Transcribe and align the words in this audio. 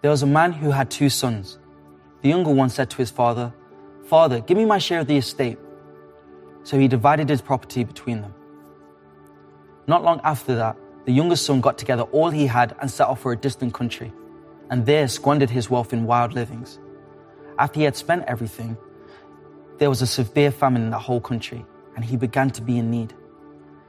There 0.00 0.12
was 0.12 0.22
a 0.22 0.26
man 0.26 0.52
who 0.52 0.70
had 0.70 0.90
two 0.90 1.08
sons. 1.08 1.58
The 2.22 2.28
younger 2.28 2.52
one 2.52 2.68
said 2.68 2.88
to 2.90 2.96
his 2.98 3.10
father, 3.10 3.52
Father, 4.04 4.40
give 4.40 4.56
me 4.56 4.64
my 4.64 4.78
share 4.78 5.00
of 5.00 5.08
the 5.08 5.16
estate. 5.16 5.58
So 6.62 6.78
he 6.78 6.86
divided 6.86 7.28
his 7.28 7.42
property 7.42 7.82
between 7.82 8.20
them. 8.20 8.32
Not 9.88 10.04
long 10.04 10.20
after 10.22 10.54
that, 10.54 10.76
the 11.04 11.12
younger 11.12 11.34
son 11.34 11.60
got 11.60 11.78
together 11.78 12.04
all 12.12 12.30
he 12.30 12.46
had 12.46 12.76
and 12.80 12.88
set 12.90 13.08
off 13.08 13.20
for 13.20 13.32
a 13.32 13.36
distant 13.36 13.74
country, 13.74 14.12
and 14.70 14.86
there 14.86 15.08
squandered 15.08 15.50
his 15.50 15.68
wealth 15.68 15.92
in 15.92 16.04
wild 16.04 16.32
livings. 16.32 16.78
After 17.58 17.80
he 17.80 17.84
had 17.84 17.96
spent 17.96 18.24
everything, 18.26 18.76
there 19.78 19.88
was 19.88 20.02
a 20.02 20.06
severe 20.06 20.52
famine 20.52 20.82
in 20.82 20.90
that 20.90 21.00
whole 21.00 21.20
country, 21.20 21.64
and 21.96 22.04
he 22.04 22.16
began 22.16 22.50
to 22.50 22.62
be 22.62 22.78
in 22.78 22.90
need. 22.90 23.14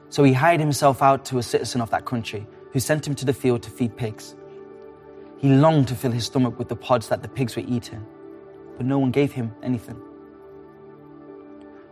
So 0.10 0.24
he 0.24 0.34
hired 0.34 0.60
himself 0.60 1.04
out 1.04 1.26
to 1.26 1.38
a 1.38 1.44
citizen 1.44 1.82
of 1.82 1.92
that 1.92 2.06
country, 2.06 2.48
who 2.72 2.80
sent 2.80 3.06
him 3.06 3.14
to 3.16 3.26
the 3.26 3.34
field 3.34 3.62
to 3.64 3.70
feed 3.70 3.96
pigs. 3.96 4.36
He 5.40 5.54
longed 5.54 5.88
to 5.88 5.96
fill 5.96 6.12
his 6.12 6.26
stomach 6.26 6.60
with 6.60 6.68
the 6.68 6.76
pods 6.76 7.08
that 7.10 7.22
the 7.22 7.30
pigs 7.30 7.56
were 7.56 7.64
eating, 7.66 8.06
but 8.76 8.86
no 8.86 9.00
one 9.00 9.12
gave 9.12 9.32
him 9.32 9.54
anything. 9.64 9.96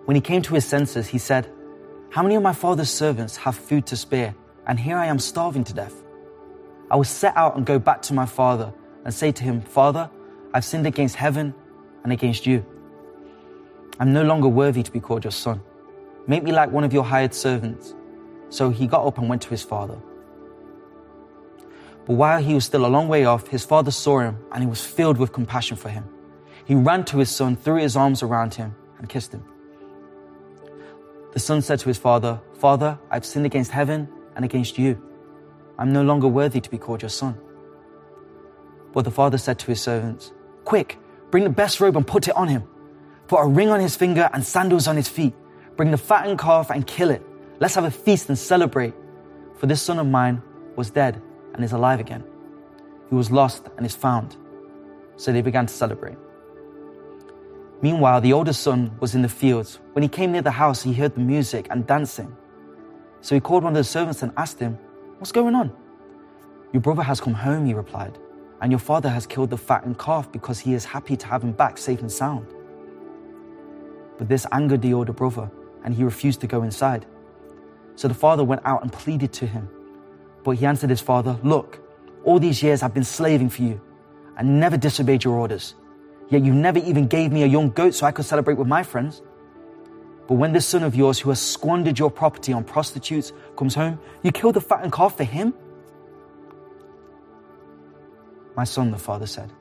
When 0.04 0.16
he 0.16 0.22
came 0.22 0.42
to 0.44 0.54
his 0.54 0.66
senses, 0.66 1.08
he 1.08 1.18
said, 1.18 1.50
How 2.10 2.22
many 2.24 2.36
of 2.36 2.44
my 2.44 2.54
father's 2.54 2.90
servants 2.90 3.38
have 3.38 3.56
food 3.56 3.86
to 3.88 3.96
spare, 3.96 4.36
and 4.66 4.78
here 4.78 4.98
I 4.98 5.06
am 5.06 5.18
starving 5.18 5.64
to 5.64 5.74
death? 5.74 5.96
I 6.92 6.98
will 6.98 7.06
set 7.06 7.36
out 7.38 7.56
and 7.56 7.66
go 7.66 7.80
back 7.80 8.02
to 8.04 8.14
my 8.14 8.26
father 8.26 8.74
and 9.06 9.14
say 9.14 9.32
to 9.32 9.44
him, 9.44 9.62
Father, 9.62 10.10
I've 10.54 10.66
sinned 10.66 10.86
against 10.86 11.16
heaven 11.16 11.54
and 12.04 12.12
against 12.12 12.46
you. 12.46 12.66
I'm 14.00 14.12
no 14.14 14.24
longer 14.24 14.48
worthy 14.48 14.84
to 14.84 14.92
be 14.92 15.00
called 15.00 15.24
your 15.24 15.32
son. 15.32 15.62
Make 16.28 16.44
me 16.44 16.52
like 16.52 16.72
one 16.72 16.84
of 16.84 16.92
your 16.92 17.04
hired 17.04 17.34
servants. 17.34 17.96
So 18.50 18.70
he 18.70 18.88
got 18.88 19.06
up 19.06 19.18
and 19.18 19.30
went 19.30 19.42
to 19.44 19.50
his 19.50 19.64
father. 19.64 19.98
But 22.08 22.14
while 22.14 22.42
he 22.42 22.54
was 22.54 22.64
still 22.64 22.86
a 22.86 22.88
long 22.88 23.10
way 23.10 23.26
off, 23.26 23.50
his 23.50 23.66
father 23.66 23.92
saw 23.92 24.20
him 24.20 24.38
and 24.54 24.64
he 24.64 24.70
was 24.70 24.84
filled 24.84 25.18
with 25.18 25.34
compassion 25.34 25.76
for 25.76 25.90
him. 25.90 26.06
He 26.64 26.74
ran 26.74 27.04
to 27.06 27.18
his 27.18 27.30
son, 27.30 27.58
threw 27.58 27.76
his 27.76 27.98
arms 27.98 28.24
around 28.24 28.54
him, 28.54 28.74
and 28.98 29.10
kissed 29.10 29.34
him. 29.34 29.44
The 31.34 31.40
son 31.40 31.62
said 31.62 31.80
to 31.80 31.90
his 31.90 31.98
father, 31.98 32.40
Father, 32.54 32.98
I've 33.12 33.26
sinned 33.26 33.46
against 33.46 33.72
heaven 33.72 34.08
and 34.38 34.46
against 34.46 34.78
you. 34.78 35.02
I'm 35.78 35.92
no 35.92 36.02
longer 36.02 36.30
worthy 36.30 36.62
to 36.62 36.70
be 36.70 36.78
called 36.78 37.02
your 37.02 37.10
son. 37.10 37.38
But 38.94 39.04
the 39.04 39.12
father 39.12 39.38
said 39.38 39.60
to 39.60 39.68
his 39.68 39.82
servants, 39.82 40.32
Quick, 40.64 40.98
bring 41.30 41.44
the 41.44 41.50
best 41.50 41.82
robe 41.82 41.98
and 41.98 42.08
put 42.08 42.30
it 42.30 42.38
on 42.38 42.48
him. 42.48 42.64
Put 43.28 43.42
a 43.42 43.48
ring 43.48 43.70
on 43.70 43.82
his 43.82 43.98
finger 43.98 44.30
and 44.32 44.46
sandals 44.46 44.88
on 44.88 44.96
his 44.96 45.10
feet. 45.10 45.36
Bring 45.76 45.92
the 45.92 45.98
fattened 45.98 46.40
calf 46.40 46.70
and 46.70 46.88
kill 46.88 47.12
it. 47.12 47.22
Let's 47.60 47.76
have 47.76 47.84
a 47.84 47.92
feast 47.92 48.30
and 48.30 48.40
celebrate. 48.40 48.94
For 49.58 49.66
this 49.66 49.82
son 49.82 50.00
of 50.00 50.08
mine 50.08 50.42
was 50.78 50.90
dead 50.90 51.22
and 51.58 51.66
is 51.66 51.74
alive 51.74 52.00
again. 52.00 52.24
He 53.10 53.16
was 53.16 53.30
lost 53.32 53.68
and 53.76 53.86
is 53.86 53.96
found. 53.96 54.38
So 55.18 55.34
they 55.34 55.42
began 55.42 55.66
to 55.66 55.74
celebrate. 55.74 56.18
Meanwhile, 57.82 58.22
the 58.22 58.34
older 58.34 58.54
son 58.54 58.92
was 59.00 59.14
in 59.14 59.22
the 59.22 59.30
fields. 59.30 59.80
When 59.94 60.04
he 60.04 60.10
came 60.10 60.32
near 60.32 60.42
the 60.42 60.52
house, 60.52 60.82
he 60.82 60.94
heard 60.94 61.14
the 61.16 61.22
music 61.22 61.68
and 61.70 61.86
dancing. 61.86 62.36
So 63.22 63.36
he 63.36 63.42
called 63.42 63.64
one 63.64 63.74
of 63.74 63.78
the 63.78 63.84
servants 63.84 64.24
and 64.24 64.32
asked 64.38 64.60
him, 64.60 64.78
What's 65.20 65.32
going 65.32 65.56
on? 65.56 65.76
Your 66.74 66.82
brother 66.82 67.04
has 67.04 67.20
come 67.20 67.34
home, 67.34 67.66
he 67.66 67.74
replied, 67.74 68.18
and 68.62 68.72
your 68.72 68.80
father 68.80 69.10
has 69.10 69.26
killed 69.26 69.50
the 69.50 69.58
fattened 69.58 69.98
calf 69.98 70.32
because 70.32 70.60
he 70.60 70.74
is 70.74 70.86
happy 70.86 71.18
to 71.18 71.28
have 71.28 71.44
him 71.44 71.52
back 71.52 71.78
safe 71.78 72.02
and 72.02 72.12
sound. 72.12 72.48
But 74.18 74.30
this 74.30 74.46
angered 74.52 74.82
the 74.82 74.94
older 74.94 75.14
brother, 75.14 75.50
and 75.84 75.94
he 75.94 76.04
refused 76.04 76.42
to 76.42 76.48
go 76.48 76.64
inside. 76.64 77.06
So 77.96 78.08
the 78.08 78.14
father 78.14 78.44
went 78.44 78.62
out 78.66 78.84
and 78.84 78.92
pleaded 78.92 79.34
to 79.34 79.48
him. 79.48 79.70
But 80.48 80.60
he 80.60 80.66
answered 80.66 80.90
his 80.90 81.02
father, 81.02 81.38
Look, 81.44 81.78
all 82.24 82.40
these 82.40 82.64
years 82.64 82.82
I've 82.82 82.94
been 82.94 83.04
slaving 83.04 83.50
for 83.50 83.64
you 83.64 83.82
and 84.38 84.62
never 84.62 84.78
disobeyed 84.78 85.26
your 85.26 85.34
orders. 85.34 85.76
Yet 86.30 86.46
you 86.46 86.54
never 86.54 86.80
even 86.80 87.08
gave 87.08 87.34
me 87.34 87.44
a 87.44 87.46
young 87.46 87.70
goat 87.72 87.94
so 87.96 88.06
I 88.06 88.14
could 88.14 88.24
celebrate 88.24 88.58
with 88.58 88.66
my 88.66 88.82
friends. 88.82 89.22
But 90.26 90.36
when 90.36 90.54
this 90.54 90.66
son 90.66 90.84
of 90.84 90.96
yours 90.96 91.20
who 91.20 91.32
has 91.32 91.42
squandered 91.42 92.00
your 92.00 92.10
property 92.10 92.54
on 92.54 92.64
prostitutes 92.64 93.34
comes 93.58 93.76
home, 93.76 94.00
you 94.24 94.32
kill 94.32 94.54
the 94.54 94.62
fattened 94.62 94.94
calf 94.94 95.18
for 95.18 95.26
him? 95.26 95.54
My 98.56 98.64
son, 98.64 98.92
the 98.92 98.98
father 98.98 99.28
said, 99.28 99.52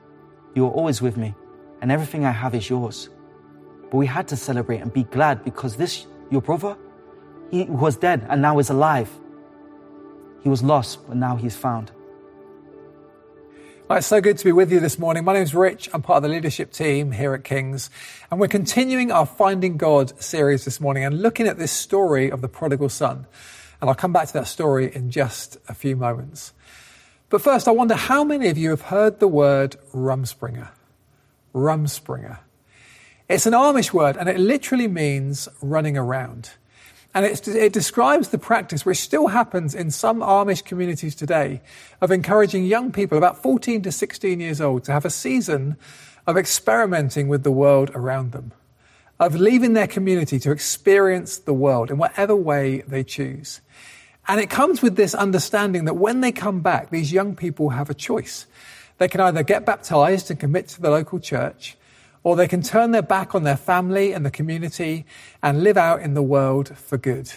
You 0.55 0.67
are 0.67 0.71
always 0.71 1.01
with 1.01 1.17
me, 1.17 1.35
and 1.81 1.91
everything 1.91 2.23
I 2.23 2.31
have 2.31 2.55
is 2.55 2.69
yours. 2.69 3.09
But 3.91 3.97
we 3.97 4.05
had 4.05 4.29
to 4.29 4.37
celebrate 4.37 4.79
and 4.79 4.93
be 4.93 5.03
glad 5.03 5.43
because 5.43 5.75
this, 5.75 6.07
your 6.31 6.41
brother, 6.41 6.77
he 7.51 7.65
was 7.65 7.97
dead 7.97 8.25
and 8.29 8.41
now 8.41 8.57
is 8.59 8.69
alive. 8.69 9.11
He 10.47 10.49
was 10.49 10.63
lost, 10.63 11.05
but 11.05 11.17
now 11.17 11.35
he's 11.35 11.57
found. 11.57 11.91
Well, 13.89 13.97
it's 13.97 14.07
so 14.07 14.21
good 14.21 14.37
to 14.37 14.45
be 14.45 14.53
with 14.53 14.71
you 14.71 14.79
this 14.79 14.97
morning. 14.97 15.25
My 15.25 15.33
name 15.33 15.43
is 15.43 15.53
Rich. 15.53 15.89
I'm 15.93 16.01
part 16.01 16.15
of 16.15 16.23
the 16.23 16.29
leadership 16.29 16.71
team 16.71 17.11
here 17.11 17.33
at 17.33 17.43
Kings. 17.43 17.89
And 18.31 18.39
we're 18.39 18.47
continuing 18.47 19.11
our 19.11 19.25
Finding 19.25 19.75
God 19.75 20.17
series 20.23 20.63
this 20.63 20.79
morning 20.79 21.03
and 21.03 21.21
looking 21.21 21.47
at 21.47 21.57
this 21.57 21.73
story 21.73 22.31
of 22.31 22.39
the 22.39 22.47
prodigal 22.47 22.87
son. 22.87 23.27
And 23.81 23.89
I'll 23.89 23.95
come 23.95 24.13
back 24.13 24.27
to 24.27 24.33
that 24.35 24.47
story 24.47 24.89
in 24.95 25.11
just 25.11 25.57
a 25.67 25.73
few 25.73 25.97
moments. 25.97 26.53
But 27.27 27.41
first, 27.41 27.67
I 27.67 27.71
wonder 27.71 27.95
how 27.95 28.23
many 28.23 28.47
of 28.47 28.57
you 28.57 28.69
have 28.69 28.83
heard 28.83 29.19
the 29.19 29.27
word 29.27 29.75
rumspringa? 29.93 30.69
Rumspringa. 31.53 32.39
It's 33.27 33.45
an 33.45 33.51
Amish 33.51 33.91
word 33.91 34.15
and 34.15 34.29
it 34.29 34.39
literally 34.39 34.87
means 34.87 35.49
running 35.61 35.97
around. 35.97 36.51
And 37.13 37.25
it 37.25 37.73
describes 37.73 38.29
the 38.29 38.37
practice, 38.37 38.85
which 38.85 38.99
still 38.99 39.27
happens 39.27 39.73
in 39.73 39.89
some 39.89 40.19
Amish 40.19 40.63
communities 40.63 41.15
today, 41.15 41.61
of 41.99 42.11
encouraging 42.11 42.65
young 42.65 42.91
people, 42.91 43.17
about 43.17 43.41
14 43.41 43.81
to 43.83 43.91
16 43.91 44.39
years 44.39 44.61
old, 44.61 44.83
to 44.83 44.91
have 44.91 45.05
a 45.05 45.09
season 45.09 45.77
of 46.27 46.37
experimenting 46.37 47.27
with 47.27 47.43
the 47.43 47.51
world 47.51 47.89
around 47.95 48.33
them, 48.33 48.51
of 49.19 49.35
leaving 49.35 49.73
their 49.73 49.87
community 49.87 50.37
to 50.39 50.51
experience 50.51 51.37
the 51.37 51.53
world 51.53 51.89
in 51.89 51.97
whatever 51.97 52.35
way 52.35 52.81
they 52.81 53.03
choose. 53.03 53.61
And 54.27 54.41
it 54.41 54.49
comes 54.49 54.81
with 54.81 54.97
this 54.97 55.15
understanding 55.15 55.85
that 55.85 55.95
when 55.95 56.21
they 56.21 56.33
come 56.33 56.59
back, 56.59 56.89
these 56.91 57.13
young 57.13 57.35
people 57.35 57.69
have 57.69 57.89
a 57.89 57.95
choice. 57.95 58.45
They 58.97 59.07
can 59.07 59.21
either 59.21 59.41
get 59.41 59.65
baptized 59.65 60.29
and 60.29 60.39
commit 60.39 60.67
to 60.69 60.81
the 60.81 60.91
local 60.91 61.19
church, 61.19 61.77
or 62.27 62.35
they 62.35 62.45
can 62.45 62.61
turn 62.61 62.91
their 62.91 63.01
back 63.01 63.33
on 63.33 63.43
their 63.43 63.55
family 63.55 64.11
and 64.11 64.25
the 64.25 64.29
community 64.29 65.05
and 65.41 65.63
live 65.63 65.77
out 65.77 66.01
in 66.01 66.13
the 66.13 66.21
world 66.21 66.77
for 66.77 66.97
good. 66.97 67.31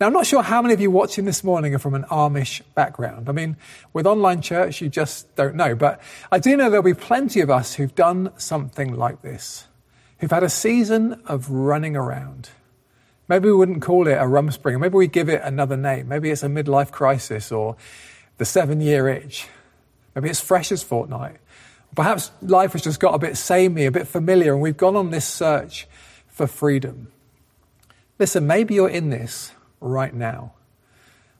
Now, 0.00 0.08
I'm 0.08 0.12
not 0.12 0.26
sure 0.26 0.42
how 0.42 0.60
many 0.60 0.74
of 0.74 0.80
you 0.80 0.90
watching 0.90 1.26
this 1.26 1.44
morning 1.44 1.76
are 1.76 1.78
from 1.78 1.94
an 1.94 2.02
Amish 2.10 2.60
background. 2.74 3.28
I 3.28 3.32
mean, 3.32 3.56
with 3.92 4.04
online 4.04 4.42
church, 4.42 4.80
you 4.80 4.88
just 4.88 5.32
don't 5.36 5.54
know. 5.54 5.76
But 5.76 6.00
I 6.32 6.40
do 6.40 6.56
know 6.56 6.70
there'll 6.70 6.82
be 6.82 6.92
plenty 6.92 7.40
of 7.40 7.50
us 7.50 7.74
who've 7.74 7.94
done 7.94 8.32
something 8.36 8.96
like 8.96 9.22
this, 9.22 9.68
who've 10.18 10.28
had 10.28 10.42
a 10.42 10.50
season 10.50 11.22
of 11.26 11.48
running 11.48 11.94
around. 11.94 12.50
Maybe 13.28 13.46
we 13.46 13.54
wouldn't 13.54 13.80
call 13.80 14.08
it 14.08 14.14
a 14.14 14.26
rum 14.26 14.50
spring. 14.50 14.80
Maybe 14.80 14.96
we 14.96 15.06
give 15.06 15.28
it 15.28 15.40
another 15.44 15.76
name. 15.76 16.08
Maybe 16.08 16.32
it's 16.32 16.42
a 16.42 16.48
midlife 16.48 16.90
crisis 16.90 17.52
or 17.52 17.76
the 18.38 18.44
seven 18.44 18.80
year 18.80 19.06
itch. 19.08 19.46
Maybe 20.16 20.30
it's 20.30 20.40
Freshers 20.40 20.82
Fortnight. 20.82 21.36
Perhaps 21.94 22.30
life 22.42 22.72
has 22.72 22.82
just 22.82 23.00
got 23.00 23.14
a 23.14 23.18
bit 23.18 23.36
samey, 23.36 23.86
a 23.86 23.90
bit 23.90 24.08
familiar, 24.08 24.52
and 24.52 24.62
we've 24.62 24.76
gone 24.76 24.96
on 24.96 25.10
this 25.10 25.26
search 25.26 25.86
for 26.28 26.46
freedom. 26.46 27.08
Listen, 28.18 28.46
maybe 28.46 28.74
you're 28.74 28.88
in 28.88 29.10
this 29.10 29.52
right 29.80 30.14
now. 30.14 30.52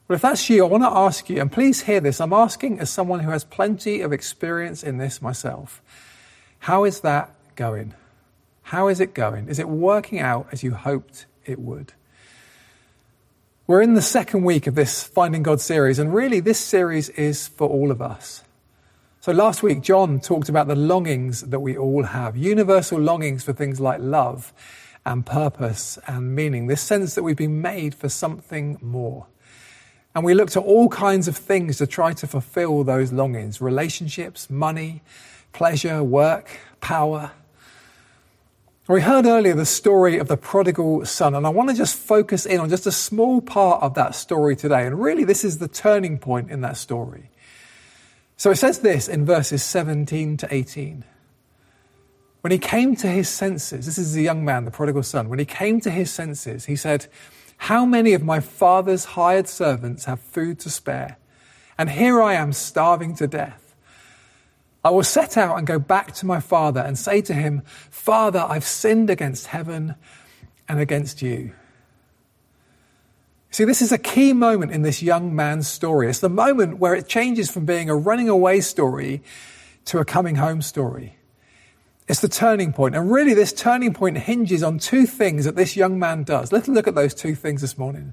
But 0.07 0.15
if 0.15 0.23
that's 0.23 0.51
you, 0.51 0.65
I 0.65 0.69
want 0.69 0.83
to 0.83 0.91
ask 0.91 1.31
you, 1.31 1.41
and 1.41 1.51
please 1.51 1.83
hear 1.83 2.01
this. 2.01 2.21
I'm 2.21 2.33
asking 2.33 2.79
as 2.79 2.91
someone 2.91 3.21
who 3.21 3.31
has 3.31 3.43
plenty 3.43 4.03
of 4.03 4.13
experience 4.13 4.83
in 4.83 4.99
this 4.99 5.23
myself. 5.23 5.81
How 6.61 6.85
is 6.85 7.01
that 7.01 7.35
going? 7.57 7.95
How 8.63 8.89
is 8.89 9.01
it 9.01 9.15
going? 9.15 9.49
Is 9.49 9.59
it 9.59 9.69
working 9.69 10.21
out 10.21 10.49
as 10.53 10.63
you 10.63 10.73
hoped 10.73 11.27
it 11.47 11.59
would? 11.59 11.93
We're 13.67 13.81
in 13.81 13.95
the 13.95 14.03
second 14.03 14.45
week 14.45 14.67
of 14.67 14.75
this 14.75 15.03
Finding 15.03 15.43
God 15.43 15.61
series, 15.61 15.99
and 15.99 16.15
really 16.15 16.41
this 16.41 16.61
series 16.61 17.09
is 17.11 17.49
for 17.49 17.67
all 17.67 17.91
of 17.91 18.03
us. 18.03 18.43
So 19.25 19.33
last 19.33 19.63
week, 19.63 19.81
John 19.81 20.21
talked 20.21 20.51
about 20.51 20.69
the 20.69 20.77
longings 20.77 21.41
that 21.41 21.61
we 21.61 21.79
all 21.79 22.03
have, 22.03 22.37
universal 22.37 23.01
longings 23.01 23.43
for 23.43 23.55
things 23.55 23.81
like 23.81 23.99
love 24.03 24.53
and 25.07 25.25
purpose 25.25 25.99
and 26.07 26.37
meaning, 26.37 26.67
this 26.67 26.83
sense 26.83 27.15
that 27.15 27.23
we've 27.23 27.35
been 27.35 27.63
made 27.63 27.95
for 27.95 28.11
something 28.11 28.77
more. 28.83 29.27
And 30.15 30.27
we 30.27 30.35
looked 30.35 30.59
at 30.59 30.63
all 30.63 30.91
kinds 30.91 31.27
of 31.27 31.39
things 31.39 31.79
to 31.79 31.87
try 31.87 32.13
to 32.13 32.27
fulfill 32.27 32.85
those 32.85 33.15
longings 33.15 33.63
relationships, 33.63 34.51
money, 34.51 35.03
pleasure, 35.55 36.05
work, 36.05 36.59
power. 36.83 37.31
We 38.89 39.01
heard 39.01 39.25
earlier 39.25 39.55
the 39.55 39.65
story 39.65 40.19
of 40.19 40.29
the 40.29 40.37
prodigal 40.37 41.07
son, 41.07 41.35
and 41.35 41.47
I 41.47 41.49
want 41.49 41.71
to 41.71 41.75
just 41.75 41.97
focus 41.97 42.45
in 42.45 42.61
on 42.61 42.69
just 42.69 42.87
a 42.87 42.93
small 42.93 43.41
part 43.41 43.83
of 43.83 43.95
that 43.95 44.15
story 44.15 44.55
today. 44.55 44.87
And 44.87 45.01
really, 45.01 45.25
this 45.25 45.45
is 45.45 45.57
the 45.57 45.69
turning 45.69 46.19
point 46.19 46.51
in 46.51 46.61
that 46.61 46.77
story. 46.77 47.31
So 48.37 48.51
it 48.51 48.57
says 48.57 48.81
this 48.81 49.09
in 49.09 49.25
verses 49.25 49.63
17 49.63 50.37
to 50.39 50.55
18. 50.55 51.05
When 52.41 52.51
he 52.51 52.59
came 52.59 52.95
to 52.97 53.07
his 53.07 53.29
senses, 53.29 53.87
this 53.87 53.97
is 53.97 54.13
the 54.13 54.23
young 54.23 54.45
man, 54.45 54.65
the 54.65 54.71
prodigal 54.71 55.03
son, 55.03 55.29
when 55.29 55.39
he 55.39 55.47
came 55.47 55.81
to 55.81 55.91
his 55.91 56.11
senses, 56.11 56.67
he 56.67 56.77
said, 56.77 57.07
How 57.57 57.87
many 57.87 58.13
of 58.13 58.23
my 58.23 58.41
father's 58.41 59.07
hired 59.07 59.49
servants 59.49 60.05
have 60.05 60.21
food 60.21 60.59
to 60.61 60.71
spare? 60.71 61.17
And 61.79 61.91
here 61.91 62.23
I 62.23 62.35
am 62.35 62.53
starving 62.53 63.15
to 63.17 63.27
death. 63.27 63.75
I 64.85 64.91
will 64.91 65.03
set 65.03 65.39
out 65.39 65.57
and 65.57 65.67
go 65.67 65.79
back 65.79 66.13
to 66.17 66.27
my 66.27 66.41
father 66.41 66.81
and 66.81 66.99
say 66.99 67.23
to 67.23 67.33
him, 67.33 67.63
Father, 67.65 68.45
I've 68.47 68.67
sinned 68.67 69.09
against 69.09 69.47
heaven 69.47 69.95
and 70.69 70.79
against 70.79 71.23
you. 71.23 71.53
See, 73.55 73.63
this 73.63 73.83
is 73.83 73.93
a 73.93 73.99
key 73.99 74.33
moment 74.33 74.73
in 74.73 74.83
this 74.83 75.01
young 75.01 75.33
man's 75.33 75.69
story. 75.69 76.09
It's 76.09 76.19
the 76.19 76.29
moment 76.29 76.79
where 76.79 76.93
it 76.93 77.07
changes 77.07 77.49
from 77.49 77.65
being 77.65 77.89
a 77.89 77.95
running 77.95 78.29
away 78.29 78.61
story 78.61 79.23
to 79.85 80.01
a 80.01 80.05
coming 80.05 80.35
home 80.35 80.61
story. 80.61 81.19
It's 82.09 82.19
the 82.19 82.27
turning 82.27 82.73
point. 82.73 82.97
And 82.97 83.13
really, 83.13 83.33
this 83.33 83.53
turning 83.53 83.95
point 83.95 84.19
hinges 84.19 84.65
on 84.65 84.81
two 84.81 85.07
things 85.07 85.45
that 85.45 85.55
this 85.55 85.77
young 85.77 86.01
man 86.01 86.25
does. 86.25 86.51
Let's 86.51 86.67
look 86.67 86.89
at 86.89 86.97
those 86.97 87.15
two 87.15 87.37
things 87.37 87.61
this 87.61 87.79
morning. 87.79 88.13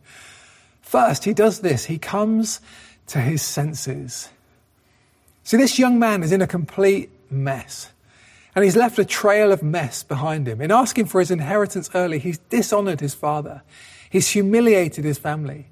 First, 0.84 1.24
he 1.24 1.34
does 1.34 1.62
this. 1.62 1.86
He 1.86 1.98
comes 1.98 2.62
to 3.08 3.18
his 3.18 3.42
senses. 3.42 4.30
See, 5.44 5.58
this 5.58 5.80
young 5.80 5.98
man 5.98 6.22
is 6.22 6.32
in 6.32 6.44
a 6.44 6.48
complete 6.48 7.10
mess. 7.32 7.92
And 8.54 8.64
he's 8.64 8.76
left 8.76 9.00
a 9.00 9.06
trail 9.06 9.52
of 9.52 9.64
mess 9.64 10.04
behind 10.04 10.48
him. 10.48 10.62
In 10.62 10.70
asking 10.70 11.08
for 11.08 11.20
his 11.20 11.32
inheritance 11.32 11.90
early, 11.96 12.20
he's 12.20 12.38
dishonored 12.38 13.00
his 13.00 13.16
father. 13.16 13.64
He's 14.12 14.30
humiliated 14.30 15.06
his 15.06 15.18
family. 15.18 15.70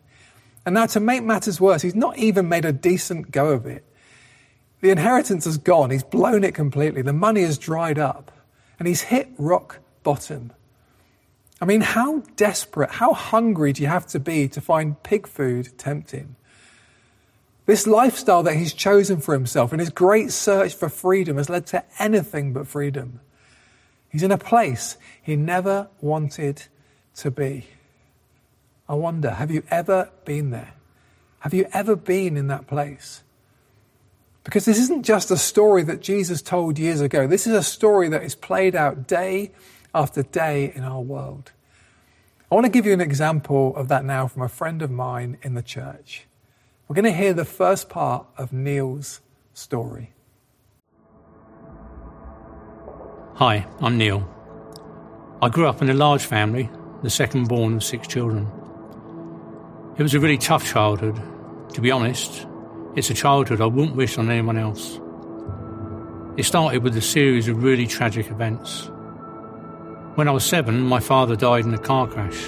And 0.66 0.74
now, 0.74 0.86
to 0.88 1.00
make 1.00 1.24
matters 1.24 1.60
worse, 1.60 1.82
he's 1.82 1.94
not 1.94 2.18
even 2.18 2.48
made 2.48 2.64
a 2.66 2.72
decent 2.72 3.32
go 3.32 3.50
of 3.50 3.66
it. 3.66 3.86
The 4.82 4.92
inheritance 4.92 5.44
has 5.44 5.58
gone. 5.58 5.92
He's 5.92 6.04
blown 6.04 6.44
it 6.46 6.56
completely. 6.56 7.02
The 7.02 7.14
money 7.14 7.42
has 7.42 7.58
dried 7.58 8.00
up. 8.00 8.32
And 8.80 8.88
he's 8.88 9.02
hit 9.02 9.30
rock 9.38 9.80
bottom. 10.04 10.54
I 11.62 11.66
mean, 11.66 11.82
how 11.82 12.20
desperate, 12.38 12.92
how 12.92 13.14
hungry 13.14 13.74
do 13.74 13.82
you 13.82 13.90
have 13.90 14.08
to 14.08 14.20
be 14.20 14.48
to 14.48 14.62
find 14.62 15.02
pig 15.04 15.28
food 15.28 15.78
tempting? 15.78 16.38
This 17.66 17.86
lifestyle 17.86 18.42
that 18.44 18.56
he's 18.56 18.74
chosen 18.74 19.20
for 19.20 19.34
himself 19.34 19.74
and 19.74 19.82
his 19.82 19.90
great 19.90 20.32
search 20.32 20.74
for 20.74 20.88
freedom 20.88 21.36
has 21.36 21.50
led 21.50 21.68
to 21.68 21.84
anything 22.00 22.54
but 22.54 22.68
freedom. 22.68 23.20
He's 24.08 24.24
in 24.24 24.32
a 24.32 24.38
place 24.38 24.98
he 25.22 25.36
never 25.36 25.90
wanted 26.00 26.64
to 27.18 27.30
be. 27.30 27.68
I 28.90 28.96
wonder, 28.96 29.30
have 29.30 29.52
you 29.52 29.62
ever 29.70 30.10
been 30.26 30.50
there? 30.50 30.74
Have 31.42 31.54
you 31.54 31.68
ever 31.72 31.96
been 31.96 32.36
in 32.36 32.48
that 32.48 32.66
place? 32.66 33.24
Because 34.44 34.66
this 34.66 34.80
isn't 34.80 35.04
just 35.04 35.30
a 35.30 35.38
story 35.38 35.84
that 35.84 36.02
Jesus 36.02 36.42
told 36.42 36.80
years 36.80 37.00
ago. 37.00 37.28
This 37.28 37.46
is 37.46 37.54
a 37.54 37.62
story 37.62 38.10
that 38.10 38.24
is 38.24 38.34
played 38.34 38.76
out 38.76 39.08
day 39.08 39.52
after 39.94 40.24
day 40.24 40.74
in 40.74 40.84
our 40.84 41.02
world. 41.02 41.52
I 42.52 42.56
want 42.56 42.66
to 42.66 42.72
give 42.72 42.88
you 42.88 42.94
an 42.94 43.02
example 43.02 43.76
of 43.76 43.90
that 43.90 44.04
now 44.04 44.28
from 44.28 44.42
a 44.42 44.50
friend 44.50 44.82
of 44.82 44.90
mine 44.90 45.38
in 45.44 45.54
the 45.54 45.62
church. 45.62 46.26
We're 46.88 46.96
going 46.96 47.06
to 47.06 47.12
hear 47.12 47.34
the 47.34 47.46
first 47.46 47.90
part 47.90 48.26
of 48.40 48.52
Neil's 48.52 49.22
story. 49.54 50.14
Hi, 53.36 53.68
I'm 53.82 54.00
Neil. 54.00 54.28
I 55.44 55.50
grew 55.50 55.68
up 55.68 55.84
in 55.84 55.92
a 55.92 55.94
large 55.94 56.26
family, 56.26 56.72
the 57.04 57.10
second 57.12 57.48
born 57.48 57.76
of 57.76 57.84
six 57.84 58.08
children. 58.08 58.52
It 60.00 60.04
was 60.04 60.14
a 60.14 60.20
really 60.22 60.38
tough 60.38 60.66
childhood. 60.66 61.22
To 61.74 61.82
be 61.82 61.92
honest, 61.92 62.48
it's 62.96 63.10
a 63.10 63.14
childhood 63.14 63.60
I 63.60 63.66
wouldn't 63.66 63.98
wish 63.98 64.18
on 64.18 64.32
anyone 64.32 64.58
else. 64.58 64.98
It 66.38 66.44
started 66.44 66.84
with 66.84 66.96
a 66.96 67.02
series 67.02 67.50
of 67.50 67.62
really 67.62 67.86
tragic 67.86 68.32
events. 68.32 68.90
When 70.16 70.30
I 70.30 70.32
was 70.32 70.46
seven, 70.46 70.84
my 70.84 71.02
father 71.02 71.36
died 71.36 71.66
in 71.66 71.74
a 71.74 71.78
car 71.78 72.08
crash, 72.08 72.48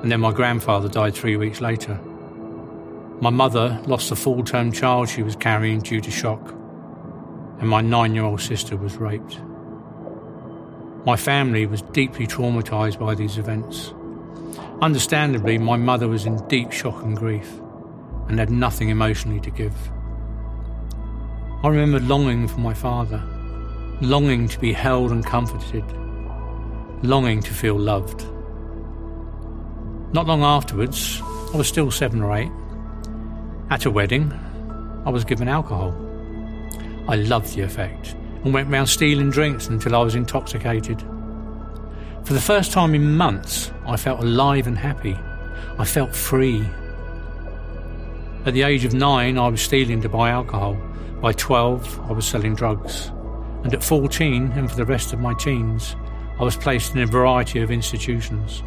and 0.00 0.10
then 0.10 0.20
my 0.20 0.32
grandfather 0.32 0.88
died 0.88 1.14
three 1.14 1.36
weeks 1.36 1.60
later. 1.60 2.00
My 3.20 3.28
mother 3.28 3.78
lost 3.86 4.10
a 4.10 4.16
full 4.16 4.42
term 4.42 4.72
child 4.72 5.10
she 5.10 5.22
was 5.22 5.36
carrying 5.36 5.80
due 5.80 6.00
to 6.00 6.10
shock, 6.10 6.48
and 7.60 7.68
my 7.68 7.82
nine 7.82 8.14
year 8.14 8.24
old 8.24 8.40
sister 8.40 8.74
was 8.74 8.96
raped. 8.96 9.38
My 11.04 11.16
family 11.16 11.66
was 11.66 11.82
deeply 11.82 12.26
traumatised 12.26 12.98
by 12.98 13.14
these 13.14 13.36
events. 13.36 13.92
Understandably, 14.80 15.58
my 15.58 15.76
mother 15.76 16.08
was 16.08 16.26
in 16.26 16.36
deep 16.48 16.72
shock 16.72 17.02
and 17.02 17.16
grief 17.16 17.60
and 18.28 18.38
had 18.38 18.50
nothing 18.50 18.88
emotionally 18.88 19.40
to 19.40 19.50
give. 19.50 19.74
I 21.62 21.68
remember 21.68 22.00
longing 22.00 22.48
for 22.48 22.60
my 22.60 22.74
father, 22.74 23.22
longing 24.00 24.48
to 24.48 24.58
be 24.58 24.72
held 24.72 25.10
and 25.10 25.24
comforted, 25.24 25.84
longing 27.02 27.42
to 27.42 27.54
feel 27.54 27.78
loved. 27.78 28.24
Not 30.12 30.26
long 30.26 30.42
afterwards, 30.42 31.20
I 31.22 31.56
was 31.56 31.68
still 31.68 31.90
seven 31.90 32.22
or 32.22 32.36
eight, 32.36 32.52
at 33.70 33.84
a 33.84 33.90
wedding, 33.90 34.32
I 35.04 35.10
was 35.10 35.24
given 35.24 35.48
alcohol. 35.48 35.94
I 37.08 37.16
loved 37.16 37.54
the 37.54 37.62
effect 37.62 38.14
and 38.44 38.54
went 38.54 38.70
round 38.70 38.88
stealing 38.88 39.30
drinks 39.30 39.66
until 39.68 39.96
I 39.96 40.02
was 40.02 40.14
intoxicated. 40.14 41.02
For 42.26 42.32
the 42.32 42.40
first 42.40 42.72
time 42.72 42.92
in 42.92 43.16
months, 43.16 43.70
I 43.86 43.96
felt 43.96 44.18
alive 44.18 44.66
and 44.66 44.76
happy. 44.76 45.16
I 45.78 45.84
felt 45.84 46.12
free. 46.12 46.68
At 48.44 48.52
the 48.52 48.62
age 48.62 48.84
of 48.84 48.92
nine, 48.92 49.38
I 49.38 49.46
was 49.46 49.60
stealing 49.60 50.02
to 50.02 50.08
buy 50.08 50.30
alcohol. 50.30 50.76
By 51.20 51.34
12, 51.34 52.10
I 52.10 52.12
was 52.12 52.26
selling 52.26 52.56
drugs. 52.56 53.12
And 53.62 53.72
at 53.72 53.84
14, 53.84 54.50
and 54.56 54.68
for 54.68 54.76
the 54.76 54.84
rest 54.84 55.12
of 55.12 55.20
my 55.20 55.34
teens, 55.34 55.94
I 56.40 56.42
was 56.42 56.56
placed 56.56 56.96
in 56.96 57.00
a 57.00 57.06
variety 57.06 57.60
of 57.60 57.70
institutions. 57.70 58.60